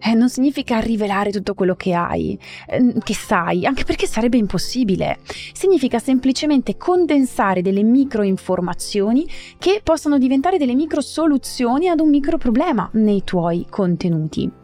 eh, 0.00 0.14
non 0.14 0.28
significa 0.28 0.78
rivelare 0.78 1.30
tutto 1.30 1.54
quello 1.54 1.74
che 1.74 1.92
hai, 1.94 2.38
eh, 2.66 2.94
che 3.02 3.14
sai, 3.14 3.66
anche 3.66 3.84
perché 3.84 4.06
sarebbe 4.06 4.36
impossibile. 4.36 5.18
Significa 5.52 5.98
semplicemente 5.98 6.76
condensare 6.76 7.62
delle 7.62 7.82
micro 7.82 8.22
informazioni 8.22 9.28
che 9.58 9.80
possono 9.82 10.18
diventare 10.18 10.58
delle 10.58 10.74
micro 10.74 11.00
soluzioni 11.00 11.88
ad 11.88 12.00
un 12.00 12.08
micro 12.10 12.38
problema 12.38 12.88
nei 12.92 13.22
tuoi 13.24 13.66
contenuti. 13.68 14.57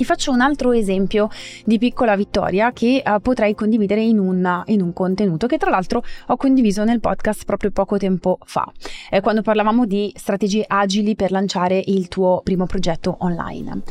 Ti 0.00 0.06
faccio 0.06 0.32
un 0.32 0.40
altro 0.40 0.72
esempio 0.72 1.28
di 1.66 1.76
piccola 1.76 2.16
vittoria 2.16 2.72
che 2.72 3.02
uh, 3.04 3.20
potrei 3.20 3.54
condividere 3.54 4.00
in, 4.00 4.18
una, 4.18 4.62
in, 4.68 4.80
un 4.80 4.94
contenuto 4.94 5.46
che 5.46 5.58
tra 5.58 5.68
l'altro 5.68 6.02
ho 6.28 6.36
condiviso 6.38 6.84
nel 6.84 7.00
podcast 7.00 7.44
proprio 7.44 7.70
poco 7.70 7.98
tempo 7.98 8.38
fa, 8.42 8.72
eh, 9.10 9.20
quando 9.20 9.42
parlavamo 9.42 9.84
di 9.84 10.10
strategie 10.16 10.64
agili 10.66 11.16
per 11.16 11.32
lanciare 11.32 11.82
il 11.84 12.08
tuo 12.08 12.40
primo 12.42 12.64
progetto 12.64 13.16
online. 13.18 13.82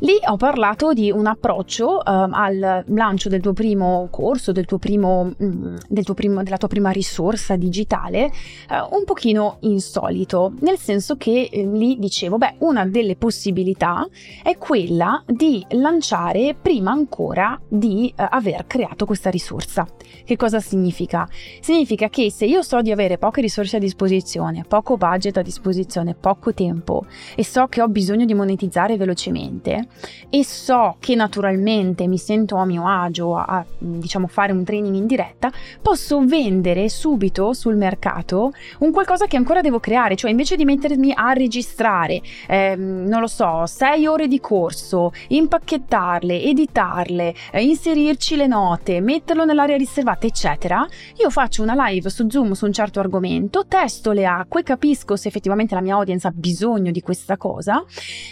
Lì 0.00 0.18
ho 0.26 0.36
parlato 0.36 0.92
di 0.92 1.10
un 1.10 1.24
approccio 1.24 1.96
uh, 1.96 2.00
al 2.04 2.84
lancio 2.88 3.30
del 3.30 3.40
tuo 3.40 3.54
primo 3.54 4.08
corso, 4.10 4.52
del 4.52 4.66
tuo 4.66 4.76
primo, 4.76 5.32
mm, 5.42 5.76
del 5.88 6.04
tuo 6.04 6.12
primo, 6.12 6.42
della 6.42 6.58
tua 6.58 6.68
prima 6.68 6.90
risorsa 6.90 7.56
digitale, 7.56 8.24
uh, 8.68 8.94
un 8.94 9.04
pochino 9.04 9.56
insolito, 9.60 10.52
nel 10.60 10.76
senso 10.76 11.16
che 11.16 11.48
eh, 11.50 11.64
lì 11.64 11.96
dicevo, 11.98 12.36
beh, 12.36 12.56
una 12.58 12.84
delle 12.84 13.16
possibilità 13.16 14.06
è 14.42 14.58
quella 14.58 15.22
di 15.26 15.64
lanciare 15.70 16.54
prima 16.60 16.90
ancora 16.90 17.58
di 17.66 18.12
uh, 18.14 18.26
aver 18.28 18.66
creato 18.66 19.06
questa 19.06 19.30
risorsa. 19.30 19.86
Che 20.24 20.36
cosa 20.36 20.60
significa? 20.60 21.26
Significa 21.60 22.10
che 22.10 22.30
se 22.30 22.44
io 22.44 22.60
so 22.60 22.82
di 22.82 22.92
avere 22.92 23.16
poche 23.16 23.40
risorse 23.40 23.76
a 23.76 23.80
disposizione, 23.80 24.64
poco 24.68 24.98
budget 24.98 25.38
a 25.38 25.42
disposizione, 25.42 26.14
poco 26.14 26.52
tempo 26.52 27.06
e 27.34 27.44
so 27.44 27.66
che 27.66 27.80
ho 27.80 27.88
bisogno 27.88 28.26
di 28.26 28.34
monetizzare 28.34 28.96
velocemente, 28.96 29.85
e 30.30 30.44
so 30.44 30.96
che 30.98 31.14
naturalmente 31.14 32.06
mi 32.06 32.18
sento 32.18 32.56
a 32.56 32.64
mio 32.64 32.86
agio 32.86 33.36
a, 33.36 33.64
diciamo 33.78 34.26
fare 34.26 34.52
un 34.52 34.64
training 34.64 34.94
in 34.94 35.06
diretta, 35.06 35.50
posso 35.80 36.24
vendere 36.24 36.88
subito 36.88 37.52
sul 37.52 37.76
mercato 37.76 38.52
un 38.80 38.92
qualcosa 38.92 39.26
che 39.26 39.36
ancora 39.36 39.60
devo 39.60 39.80
creare, 39.80 40.16
cioè 40.16 40.30
invece 40.30 40.56
di 40.56 40.64
mettermi 40.64 41.12
a 41.14 41.32
registrare, 41.32 42.20
ehm, 42.48 43.06
non 43.06 43.20
lo 43.20 43.26
so, 43.26 43.66
sei 43.66 44.06
ore 44.06 44.28
di 44.28 44.40
corso, 44.40 45.12
impacchettarle, 45.28 46.42
editarle, 46.42 47.34
eh, 47.52 47.62
inserirci 47.62 48.36
le 48.36 48.46
note, 48.46 49.00
metterlo 49.00 49.44
nell'area 49.44 49.76
riservata, 49.76 50.26
eccetera, 50.26 50.86
io 51.18 51.30
faccio 51.30 51.62
una 51.62 51.88
live 51.88 52.10
su 52.10 52.28
Zoom 52.28 52.52
su 52.52 52.66
un 52.66 52.72
certo 52.72 53.00
argomento, 53.00 53.66
testo 53.66 54.12
le 54.12 54.26
acque, 54.26 54.62
capisco 54.62 55.16
se 55.16 55.28
effettivamente 55.28 55.74
la 55.74 55.80
mia 55.80 55.94
audience 55.94 56.26
ha 56.26 56.32
bisogno 56.34 56.90
di 56.90 57.00
questa 57.00 57.36
cosa 57.36 57.84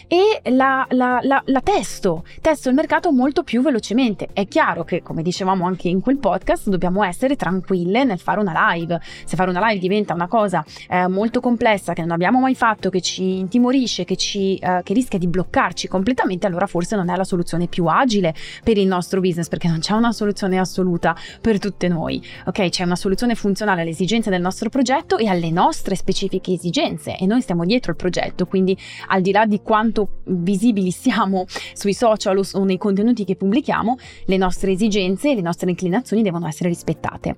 e 0.09 0.51
la, 0.51 0.87
la, 0.91 1.19
la, 1.23 1.43
la 1.47 1.61
testo, 1.61 2.25
testo 2.41 2.69
il 2.69 2.75
mercato 2.75 3.13
molto 3.13 3.43
più 3.43 3.61
velocemente. 3.63 4.29
È 4.33 4.47
chiaro 4.47 4.85
che, 4.85 5.03
come 5.03 5.23
dicevamo 5.23 5.67
anche 5.67 5.89
in 5.89 6.01
quel 6.01 6.17
podcast, 6.17 6.69
dobbiamo 6.69 7.03
essere 7.05 7.37
tranquille 7.37 8.05
nel 8.05 8.19
fare 8.19 8.41
una 8.41 8.73
live. 8.73 9.01
Se 9.25 9.37
fare 9.37 9.51
una 9.51 9.67
live 9.69 9.81
diventa 9.81 10.15
una 10.15 10.27
cosa 10.27 10.65
eh, 10.89 11.07
molto 11.09 11.41
complessa 11.41 11.93
che 11.93 12.01
non 12.01 12.13
abbiamo 12.13 12.41
mai 12.41 12.55
fatto, 12.55 12.89
che 12.89 13.01
ci 13.01 13.39
intimorisce, 13.39 14.05
che, 14.05 14.17
ci, 14.17 14.57
eh, 14.57 14.81
che 14.83 14.95
rischia 14.95 15.19
di 15.19 15.27
bloccarci 15.27 15.89
completamente, 15.89 16.47
allora 16.47 16.67
forse 16.67 16.97
non 16.97 17.11
è 17.11 17.17
la 17.17 17.25
soluzione 17.25 17.67
più 17.67 17.87
agile 17.87 18.35
per 18.63 18.79
il 18.79 18.87
nostro 18.87 19.21
business, 19.21 19.49
perché 19.49 19.69
non 19.69 19.81
c'è 19.81 19.93
una 19.93 20.13
soluzione 20.13 20.59
assoluta 20.59 21.15
per 21.41 21.59
tutte 21.59 21.89
noi. 21.89 22.23
Ok, 22.47 22.69
c'è 22.71 22.85
una 22.85 22.97
soluzione 22.97 23.35
funzionale 23.35 23.83
alle 23.83 23.91
esigenze 23.91 24.31
del 24.31 24.41
nostro 24.41 24.71
progetto 24.71 25.19
e 25.19 25.29
alle 25.29 25.51
nostre 25.51 25.95
specifiche 25.95 26.53
esigenze 26.53 27.17
e 27.19 27.27
noi 27.27 27.43
stiamo 27.43 27.65
dietro 27.65 27.91
il 27.91 27.97
progetto, 27.97 28.47
quindi 28.47 28.77
al 29.09 29.21
di 29.21 29.33
là 29.33 29.45
di 29.45 29.61
quanto 29.61 30.21
visibili 30.25 30.91
siamo 30.91 31.34
pubblichiamo 31.35 31.47
sui 31.73 31.93
social 31.93 32.41
o 32.53 32.65
nei 32.65 32.79
contenuti 32.79 33.25
che 33.25 33.37
pubblichiamo, 33.37 33.97
le 34.27 34.37
nostre 34.37 34.73
esigenze 34.73 35.31
e 35.31 35.35
le 35.35 35.41
nostre 35.41 35.71
inclinazioni 35.71 36.23
devono 36.23 36.47
essere 36.47 36.69
rispettate. 36.69 37.37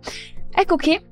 Ecco 0.53 0.77
che 0.77 1.03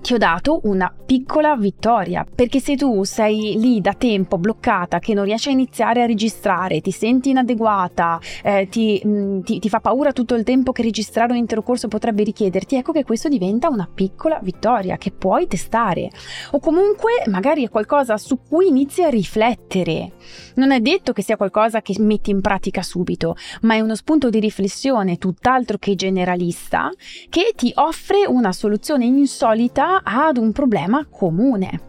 ti 0.00 0.14
ho 0.14 0.18
dato 0.18 0.60
una 0.64 0.92
piccola 1.04 1.56
vittoria, 1.56 2.26
perché 2.32 2.60
se 2.60 2.76
tu 2.76 3.04
sei 3.04 3.56
lì 3.58 3.80
da 3.80 3.94
tempo 3.94 4.38
bloccata, 4.38 4.98
che 4.98 5.14
non 5.14 5.24
riesci 5.24 5.48
a 5.48 5.52
iniziare 5.52 6.02
a 6.02 6.06
registrare, 6.06 6.80
ti 6.80 6.90
senti 6.90 7.30
inadeguata, 7.30 8.18
eh, 8.42 8.68
ti, 8.70 9.00
mh, 9.02 9.08
mm, 9.08 9.40
ti, 9.40 9.58
ti, 9.58 9.68
fa 9.68 9.80
paura 9.80 10.12
tutto 10.12 10.34
il 10.34 10.44
tempo 10.44 10.72
che 10.72 10.82
registrare 10.82 11.32
un 11.32 11.38
intero 11.38 11.62
corso 11.62 11.88
potrebbe 11.88 12.22
richiederti, 12.22 12.76
ecco 12.76 12.92
che 12.92 13.04
questo 13.04 13.28
diventa 13.28 13.68
una 13.68 13.88
piccola 13.92 14.38
vittoria 14.42 14.96
che 14.96 15.10
puoi 15.10 15.46
testare. 15.46 16.10
O 16.52 16.60
comunque 16.60 17.22
magari 17.26 17.64
è 17.64 17.68
qualcosa 17.68 18.16
su 18.16 18.40
cui 18.48 18.68
inizi 18.68 19.02
a 19.02 19.08
riflettere. 19.08 20.12
Non 20.54 20.70
è 20.70 20.80
detto 20.80 21.12
che 21.12 21.22
sia 21.22 21.36
qualcosa 21.36 21.82
che 21.82 21.94
metti 21.98 22.30
in 22.30 22.40
pratica 22.40 22.82
subito, 22.82 23.36
ma 23.62 23.74
è 23.74 23.80
uno 23.80 23.94
spunto 23.94 24.30
di 24.30 24.40
riflessione 24.40 25.18
tutt'altro 25.18 25.78
che 25.78 25.94
generalista 25.94 26.90
che 27.28 27.52
ti 27.56 27.72
offre 27.74 28.26
una 28.26 28.52
soluzione 28.52 29.04
insolita 29.04 29.89
ad 29.96 30.36
un 30.36 30.52
problema 30.52 31.06
comune. 31.10 31.80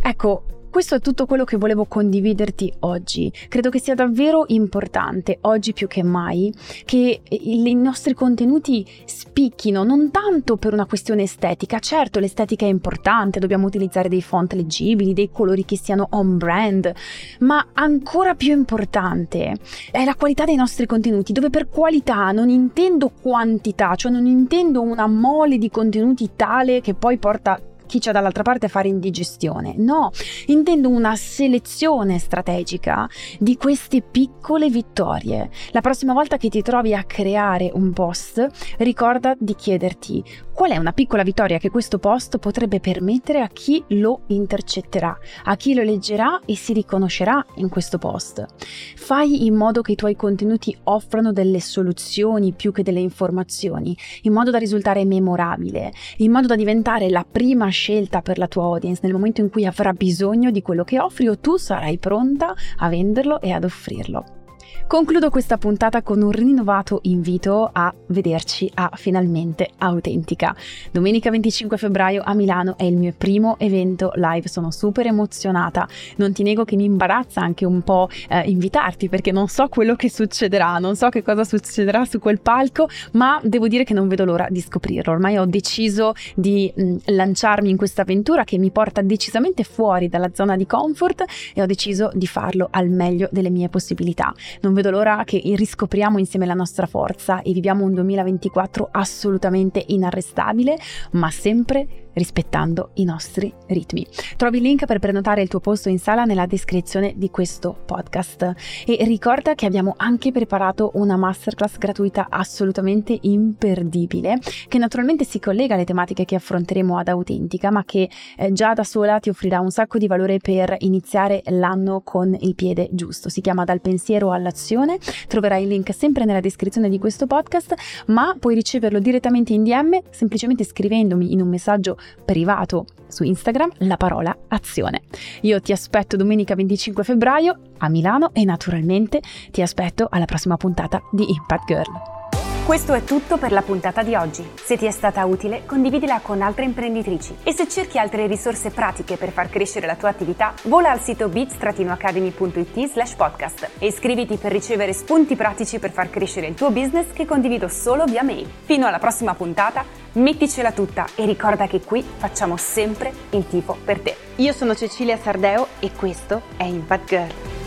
Ecco, 0.00 0.44
Questo 0.74 0.96
è 0.96 1.00
tutto 1.00 1.26
quello 1.26 1.44
che 1.44 1.56
volevo 1.56 1.84
condividerti 1.84 2.72
oggi. 2.80 3.32
Credo 3.48 3.70
che 3.70 3.78
sia 3.78 3.94
davvero 3.94 4.42
importante, 4.48 5.38
oggi 5.42 5.72
più 5.72 5.86
che 5.86 6.02
mai, 6.02 6.52
che 6.84 7.20
i 7.28 7.74
nostri 7.74 8.12
contenuti 8.12 8.84
spicchino 9.04 9.84
non 9.84 10.10
tanto 10.10 10.56
per 10.56 10.72
una 10.72 10.86
questione 10.86 11.22
estetica. 11.22 11.78
Certo, 11.78 12.18
l'estetica 12.18 12.66
è 12.66 12.68
importante, 12.68 13.38
dobbiamo 13.38 13.68
utilizzare 13.68 14.08
dei 14.08 14.20
font 14.20 14.52
leggibili, 14.54 15.14
dei 15.14 15.30
colori 15.30 15.64
che 15.64 15.76
siano 15.76 16.08
on 16.10 16.38
brand, 16.38 16.92
ma 17.38 17.68
ancora 17.74 18.34
più 18.34 18.50
importante 18.50 19.54
è 19.92 20.04
la 20.04 20.16
qualità 20.16 20.44
dei 20.44 20.56
nostri 20.56 20.86
contenuti, 20.86 21.32
dove 21.32 21.50
per 21.50 21.68
qualità 21.68 22.32
non 22.32 22.48
intendo 22.48 23.12
quantità, 23.22 23.94
cioè 23.94 24.10
non 24.10 24.26
intendo 24.26 24.82
una 24.82 25.06
mole 25.06 25.56
di 25.56 25.70
contenuti 25.70 26.30
tale 26.34 26.80
che 26.80 26.94
poi 26.94 27.16
porta 27.18 27.60
chi 27.86 27.98
c'è 27.98 28.12
dall'altra 28.12 28.42
parte 28.42 28.68
fare 28.68 28.88
indigestione. 28.88 29.74
No, 29.76 30.10
intendo 30.46 30.88
una 30.88 31.16
selezione 31.16 32.18
strategica 32.18 33.08
di 33.38 33.56
queste 33.56 34.02
piccole 34.02 34.68
vittorie. 34.68 35.50
La 35.70 35.80
prossima 35.80 36.12
volta 36.12 36.36
che 36.36 36.48
ti 36.48 36.62
trovi 36.62 36.94
a 36.94 37.04
creare 37.04 37.70
un 37.72 37.92
post, 37.92 38.46
ricorda 38.78 39.34
di 39.38 39.54
chiederti 39.54 40.24
qual 40.54 40.70
è 40.70 40.76
una 40.76 40.92
piccola 40.92 41.24
vittoria 41.24 41.58
che 41.58 41.68
questo 41.68 41.98
post 41.98 42.38
potrebbe 42.38 42.78
permettere 42.78 43.40
a 43.40 43.48
chi 43.48 43.82
lo 43.88 44.20
intercetterà, 44.28 45.18
a 45.44 45.56
chi 45.56 45.74
lo 45.74 45.82
leggerà 45.82 46.40
e 46.46 46.54
si 46.54 46.72
riconoscerà 46.72 47.44
in 47.56 47.68
questo 47.68 47.98
post. 47.98 48.46
Fai 48.94 49.46
in 49.46 49.54
modo 49.54 49.82
che 49.82 49.92
i 49.92 49.96
tuoi 49.96 50.14
contenuti 50.14 50.76
offrano 50.84 51.32
delle 51.32 51.60
soluzioni 51.60 52.52
più 52.52 52.70
che 52.70 52.84
delle 52.84 53.00
informazioni, 53.00 53.96
in 54.22 54.32
modo 54.32 54.50
da 54.50 54.58
risultare 54.58 55.04
memorabile, 55.04 55.92
in 56.18 56.30
modo 56.30 56.46
da 56.46 56.54
diventare 56.54 57.10
la 57.10 57.26
prima 57.28 57.68
scelta 57.74 58.22
per 58.22 58.38
la 58.38 58.48
tua 58.48 58.62
audience 58.62 59.00
nel 59.02 59.12
momento 59.12 59.42
in 59.42 59.50
cui 59.50 59.66
avrà 59.66 59.92
bisogno 59.92 60.50
di 60.50 60.62
quello 60.62 60.84
che 60.84 60.98
offri 60.98 61.28
o 61.28 61.38
tu 61.38 61.56
sarai 61.56 61.98
pronta 61.98 62.54
a 62.78 62.88
venderlo 62.88 63.40
e 63.42 63.50
ad 63.50 63.64
offrirlo. 63.64 64.43
Concludo 64.86 65.30
questa 65.30 65.56
puntata 65.56 66.02
con 66.02 66.20
un 66.20 66.30
rinnovato 66.30 67.00
invito 67.04 67.68
a 67.72 67.92
vederci 68.08 68.70
a 68.74 68.90
Finalmente 68.94 69.70
Autentica. 69.78 70.54
Domenica 70.92 71.30
25 71.30 71.78
febbraio 71.78 72.22
a 72.24 72.34
Milano 72.34 72.76
è 72.76 72.84
il 72.84 72.96
mio 72.96 73.12
primo 73.16 73.56
evento 73.58 74.12
live, 74.14 74.46
sono 74.46 74.70
super 74.70 75.06
emozionata. 75.06 75.88
Non 76.16 76.32
ti 76.32 76.42
nego 76.42 76.64
che 76.64 76.76
mi 76.76 76.84
imbarazza 76.84 77.40
anche 77.40 77.64
un 77.64 77.80
po' 77.82 78.08
eh, 78.28 78.42
invitarti 78.42 79.08
perché 79.08 79.32
non 79.32 79.48
so 79.48 79.68
quello 79.68 79.96
che 79.96 80.10
succederà, 80.10 80.78
non 80.78 80.96
so 80.96 81.08
che 81.08 81.22
cosa 81.22 81.44
succederà 81.44 82.04
su 82.04 82.18
quel 82.18 82.40
palco, 82.40 82.88
ma 83.12 83.40
devo 83.42 83.68
dire 83.68 83.84
che 83.84 83.94
non 83.94 84.06
vedo 84.06 84.24
l'ora 84.24 84.46
di 84.50 84.60
scoprirlo. 84.60 85.12
Ormai 85.12 85.38
ho 85.38 85.46
deciso 85.46 86.12
di 86.34 86.72
mh, 86.74 86.82
mm, 86.82 86.96
lanciarmi 87.06 87.70
in 87.70 87.76
questa 87.76 88.02
avventura 88.02 88.44
che 88.44 88.58
mi 88.58 88.70
porta 88.70 89.00
decisamente 89.00 89.64
fuori 89.64 90.08
dalla 90.08 90.30
zona 90.34 90.56
di 90.56 90.66
comfort 90.66 91.24
e 91.54 91.62
ho 91.62 91.66
deciso 91.66 92.10
di 92.12 92.26
farlo 92.26 92.68
al 92.70 92.90
meglio 92.90 93.28
delle 93.32 93.50
mie 93.50 93.68
possibilità. 93.68 94.32
Non 94.64 94.72
vedo 94.72 94.88
l'ora 94.88 95.24
che 95.24 95.42
riscopriamo 95.44 96.18
insieme 96.18 96.46
la 96.46 96.54
nostra 96.54 96.86
forza 96.86 97.42
e 97.42 97.52
viviamo 97.52 97.84
un 97.84 97.92
2024 97.92 98.88
assolutamente 98.92 99.84
inarrestabile, 99.88 100.78
ma 101.10 101.30
sempre 101.30 102.04
rispettando 102.14 102.90
i 102.94 103.04
nostri 103.04 103.52
ritmi. 103.66 104.06
Trovi 104.36 104.58
il 104.58 104.62
link 104.62 104.86
per 104.86 104.98
prenotare 104.98 105.42
il 105.42 105.48
tuo 105.48 105.60
posto 105.60 105.88
in 105.88 105.98
sala 105.98 106.24
nella 106.24 106.46
descrizione 106.46 107.12
di 107.16 107.30
questo 107.30 107.76
podcast 107.84 108.52
e 108.86 109.04
ricorda 109.04 109.54
che 109.54 109.66
abbiamo 109.66 109.94
anche 109.96 110.32
preparato 110.32 110.92
una 110.94 111.16
masterclass 111.16 111.78
gratuita 111.78 112.26
assolutamente 112.30 113.16
imperdibile 113.22 114.38
che 114.68 114.78
naturalmente 114.78 115.24
si 115.24 115.40
collega 115.40 115.74
alle 115.74 115.84
tematiche 115.84 116.24
che 116.24 116.36
affronteremo 116.36 116.96
ad 116.98 117.08
Autentica 117.08 117.70
ma 117.70 117.84
che 117.84 118.08
eh, 118.36 118.52
già 118.52 118.72
da 118.72 118.84
sola 118.84 119.18
ti 119.18 119.28
offrirà 119.28 119.60
un 119.60 119.70
sacco 119.70 119.98
di 119.98 120.06
valore 120.06 120.38
per 120.38 120.76
iniziare 120.80 121.42
l'anno 121.46 122.00
con 122.02 122.36
il 122.38 122.54
piede 122.54 122.88
giusto. 122.92 123.28
Si 123.28 123.40
chiama 123.40 123.64
Dal 123.64 123.80
pensiero 123.80 124.32
all'azione, 124.54 124.98
troverai 125.26 125.64
il 125.64 125.68
link 125.68 125.92
sempre 125.92 126.24
nella 126.24 126.40
descrizione 126.40 126.88
di 126.88 126.98
questo 126.98 127.26
podcast 127.26 127.74
ma 128.06 128.36
puoi 128.38 128.54
riceverlo 128.54 129.00
direttamente 129.00 129.52
in 129.52 129.64
DM 129.64 129.98
semplicemente 130.10 130.64
scrivendomi 130.64 131.32
in 131.32 131.40
un 131.40 131.48
messaggio 131.48 131.98
privato 132.24 132.86
su 133.08 133.24
Instagram 133.24 133.70
la 133.78 133.96
parola 133.96 134.36
azione. 134.48 135.02
Io 135.42 135.60
ti 135.60 135.72
aspetto 135.72 136.16
domenica 136.16 136.54
25 136.54 137.02
febbraio 137.02 137.58
a 137.78 137.88
Milano 137.88 138.30
e 138.32 138.44
naturalmente 138.44 139.20
ti 139.50 139.60
aspetto 139.60 140.06
alla 140.08 140.24
prossima 140.24 140.56
puntata 140.56 141.02
di 141.10 141.30
Impact 141.30 141.66
Girl. 141.66 142.23
Questo 142.64 142.94
è 142.94 143.04
tutto 143.04 143.36
per 143.36 143.52
la 143.52 143.60
puntata 143.60 144.02
di 144.02 144.14
oggi. 144.14 144.42
Se 144.54 144.78
ti 144.78 144.86
è 144.86 144.90
stata 144.90 145.22
utile, 145.26 145.66
condividila 145.66 146.20
con 146.22 146.40
altre 146.40 146.64
imprenditrici. 146.64 147.36
E 147.42 147.52
se 147.52 147.68
cerchi 147.68 147.98
altre 147.98 148.26
risorse 148.26 148.70
pratiche 148.70 149.18
per 149.18 149.32
far 149.32 149.50
crescere 149.50 149.86
la 149.86 149.96
tua 149.96 150.08
attività, 150.08 150.54
vola 150.62 150.90
al 150.90 151.02
sito 151.02 151.28
bits-academy.it 151.28 152.90
slash 152.90 153.16
podcast 153.16 153.68
e 153.78 153.86
iscriviti 153.88 154.38
per 154.38 154.50
ricevere 154.50 154.94
spunti 154.94 155.36
pratici 155.36 155.78
per 155.78 155.90
far 155.90 156.08
crescere 156.08 156.46
il 156.46 156.54
tuo 156.54 156.70
business 156.70 157.12
che 157.12 157.26
condivido 157.26 157.68
solo 157.68 158.06
via 158.06 158.22
mail. 158.22 158.50
Fino 158.64 158.86
alla 158.86 158.98
prossima 158.98 159.34
puntata, 159.34 159.84
metticela 160.12 160.72
tutta 160.72 161.04
e 161.16 161.26
ricorda 161.26 161.66
che 161.66 161.82
qui 161.82 162.02
facciamo 162.16 162.56
sempre 162.56 163.12
il 163.30 163.46
tifo 163.46 163.76
per 163.84 164.00
te. 164.00 164.16
Io 164.36 164.54
sono 164.54 164.74
Cecilia 164.74 165.18
Sardeo 165.18 165.66
e 165.80 165.90
questo 165.92 166.40
è 166.56 166.64
Impact 166.64 167.08
Girl. 167.08 167.63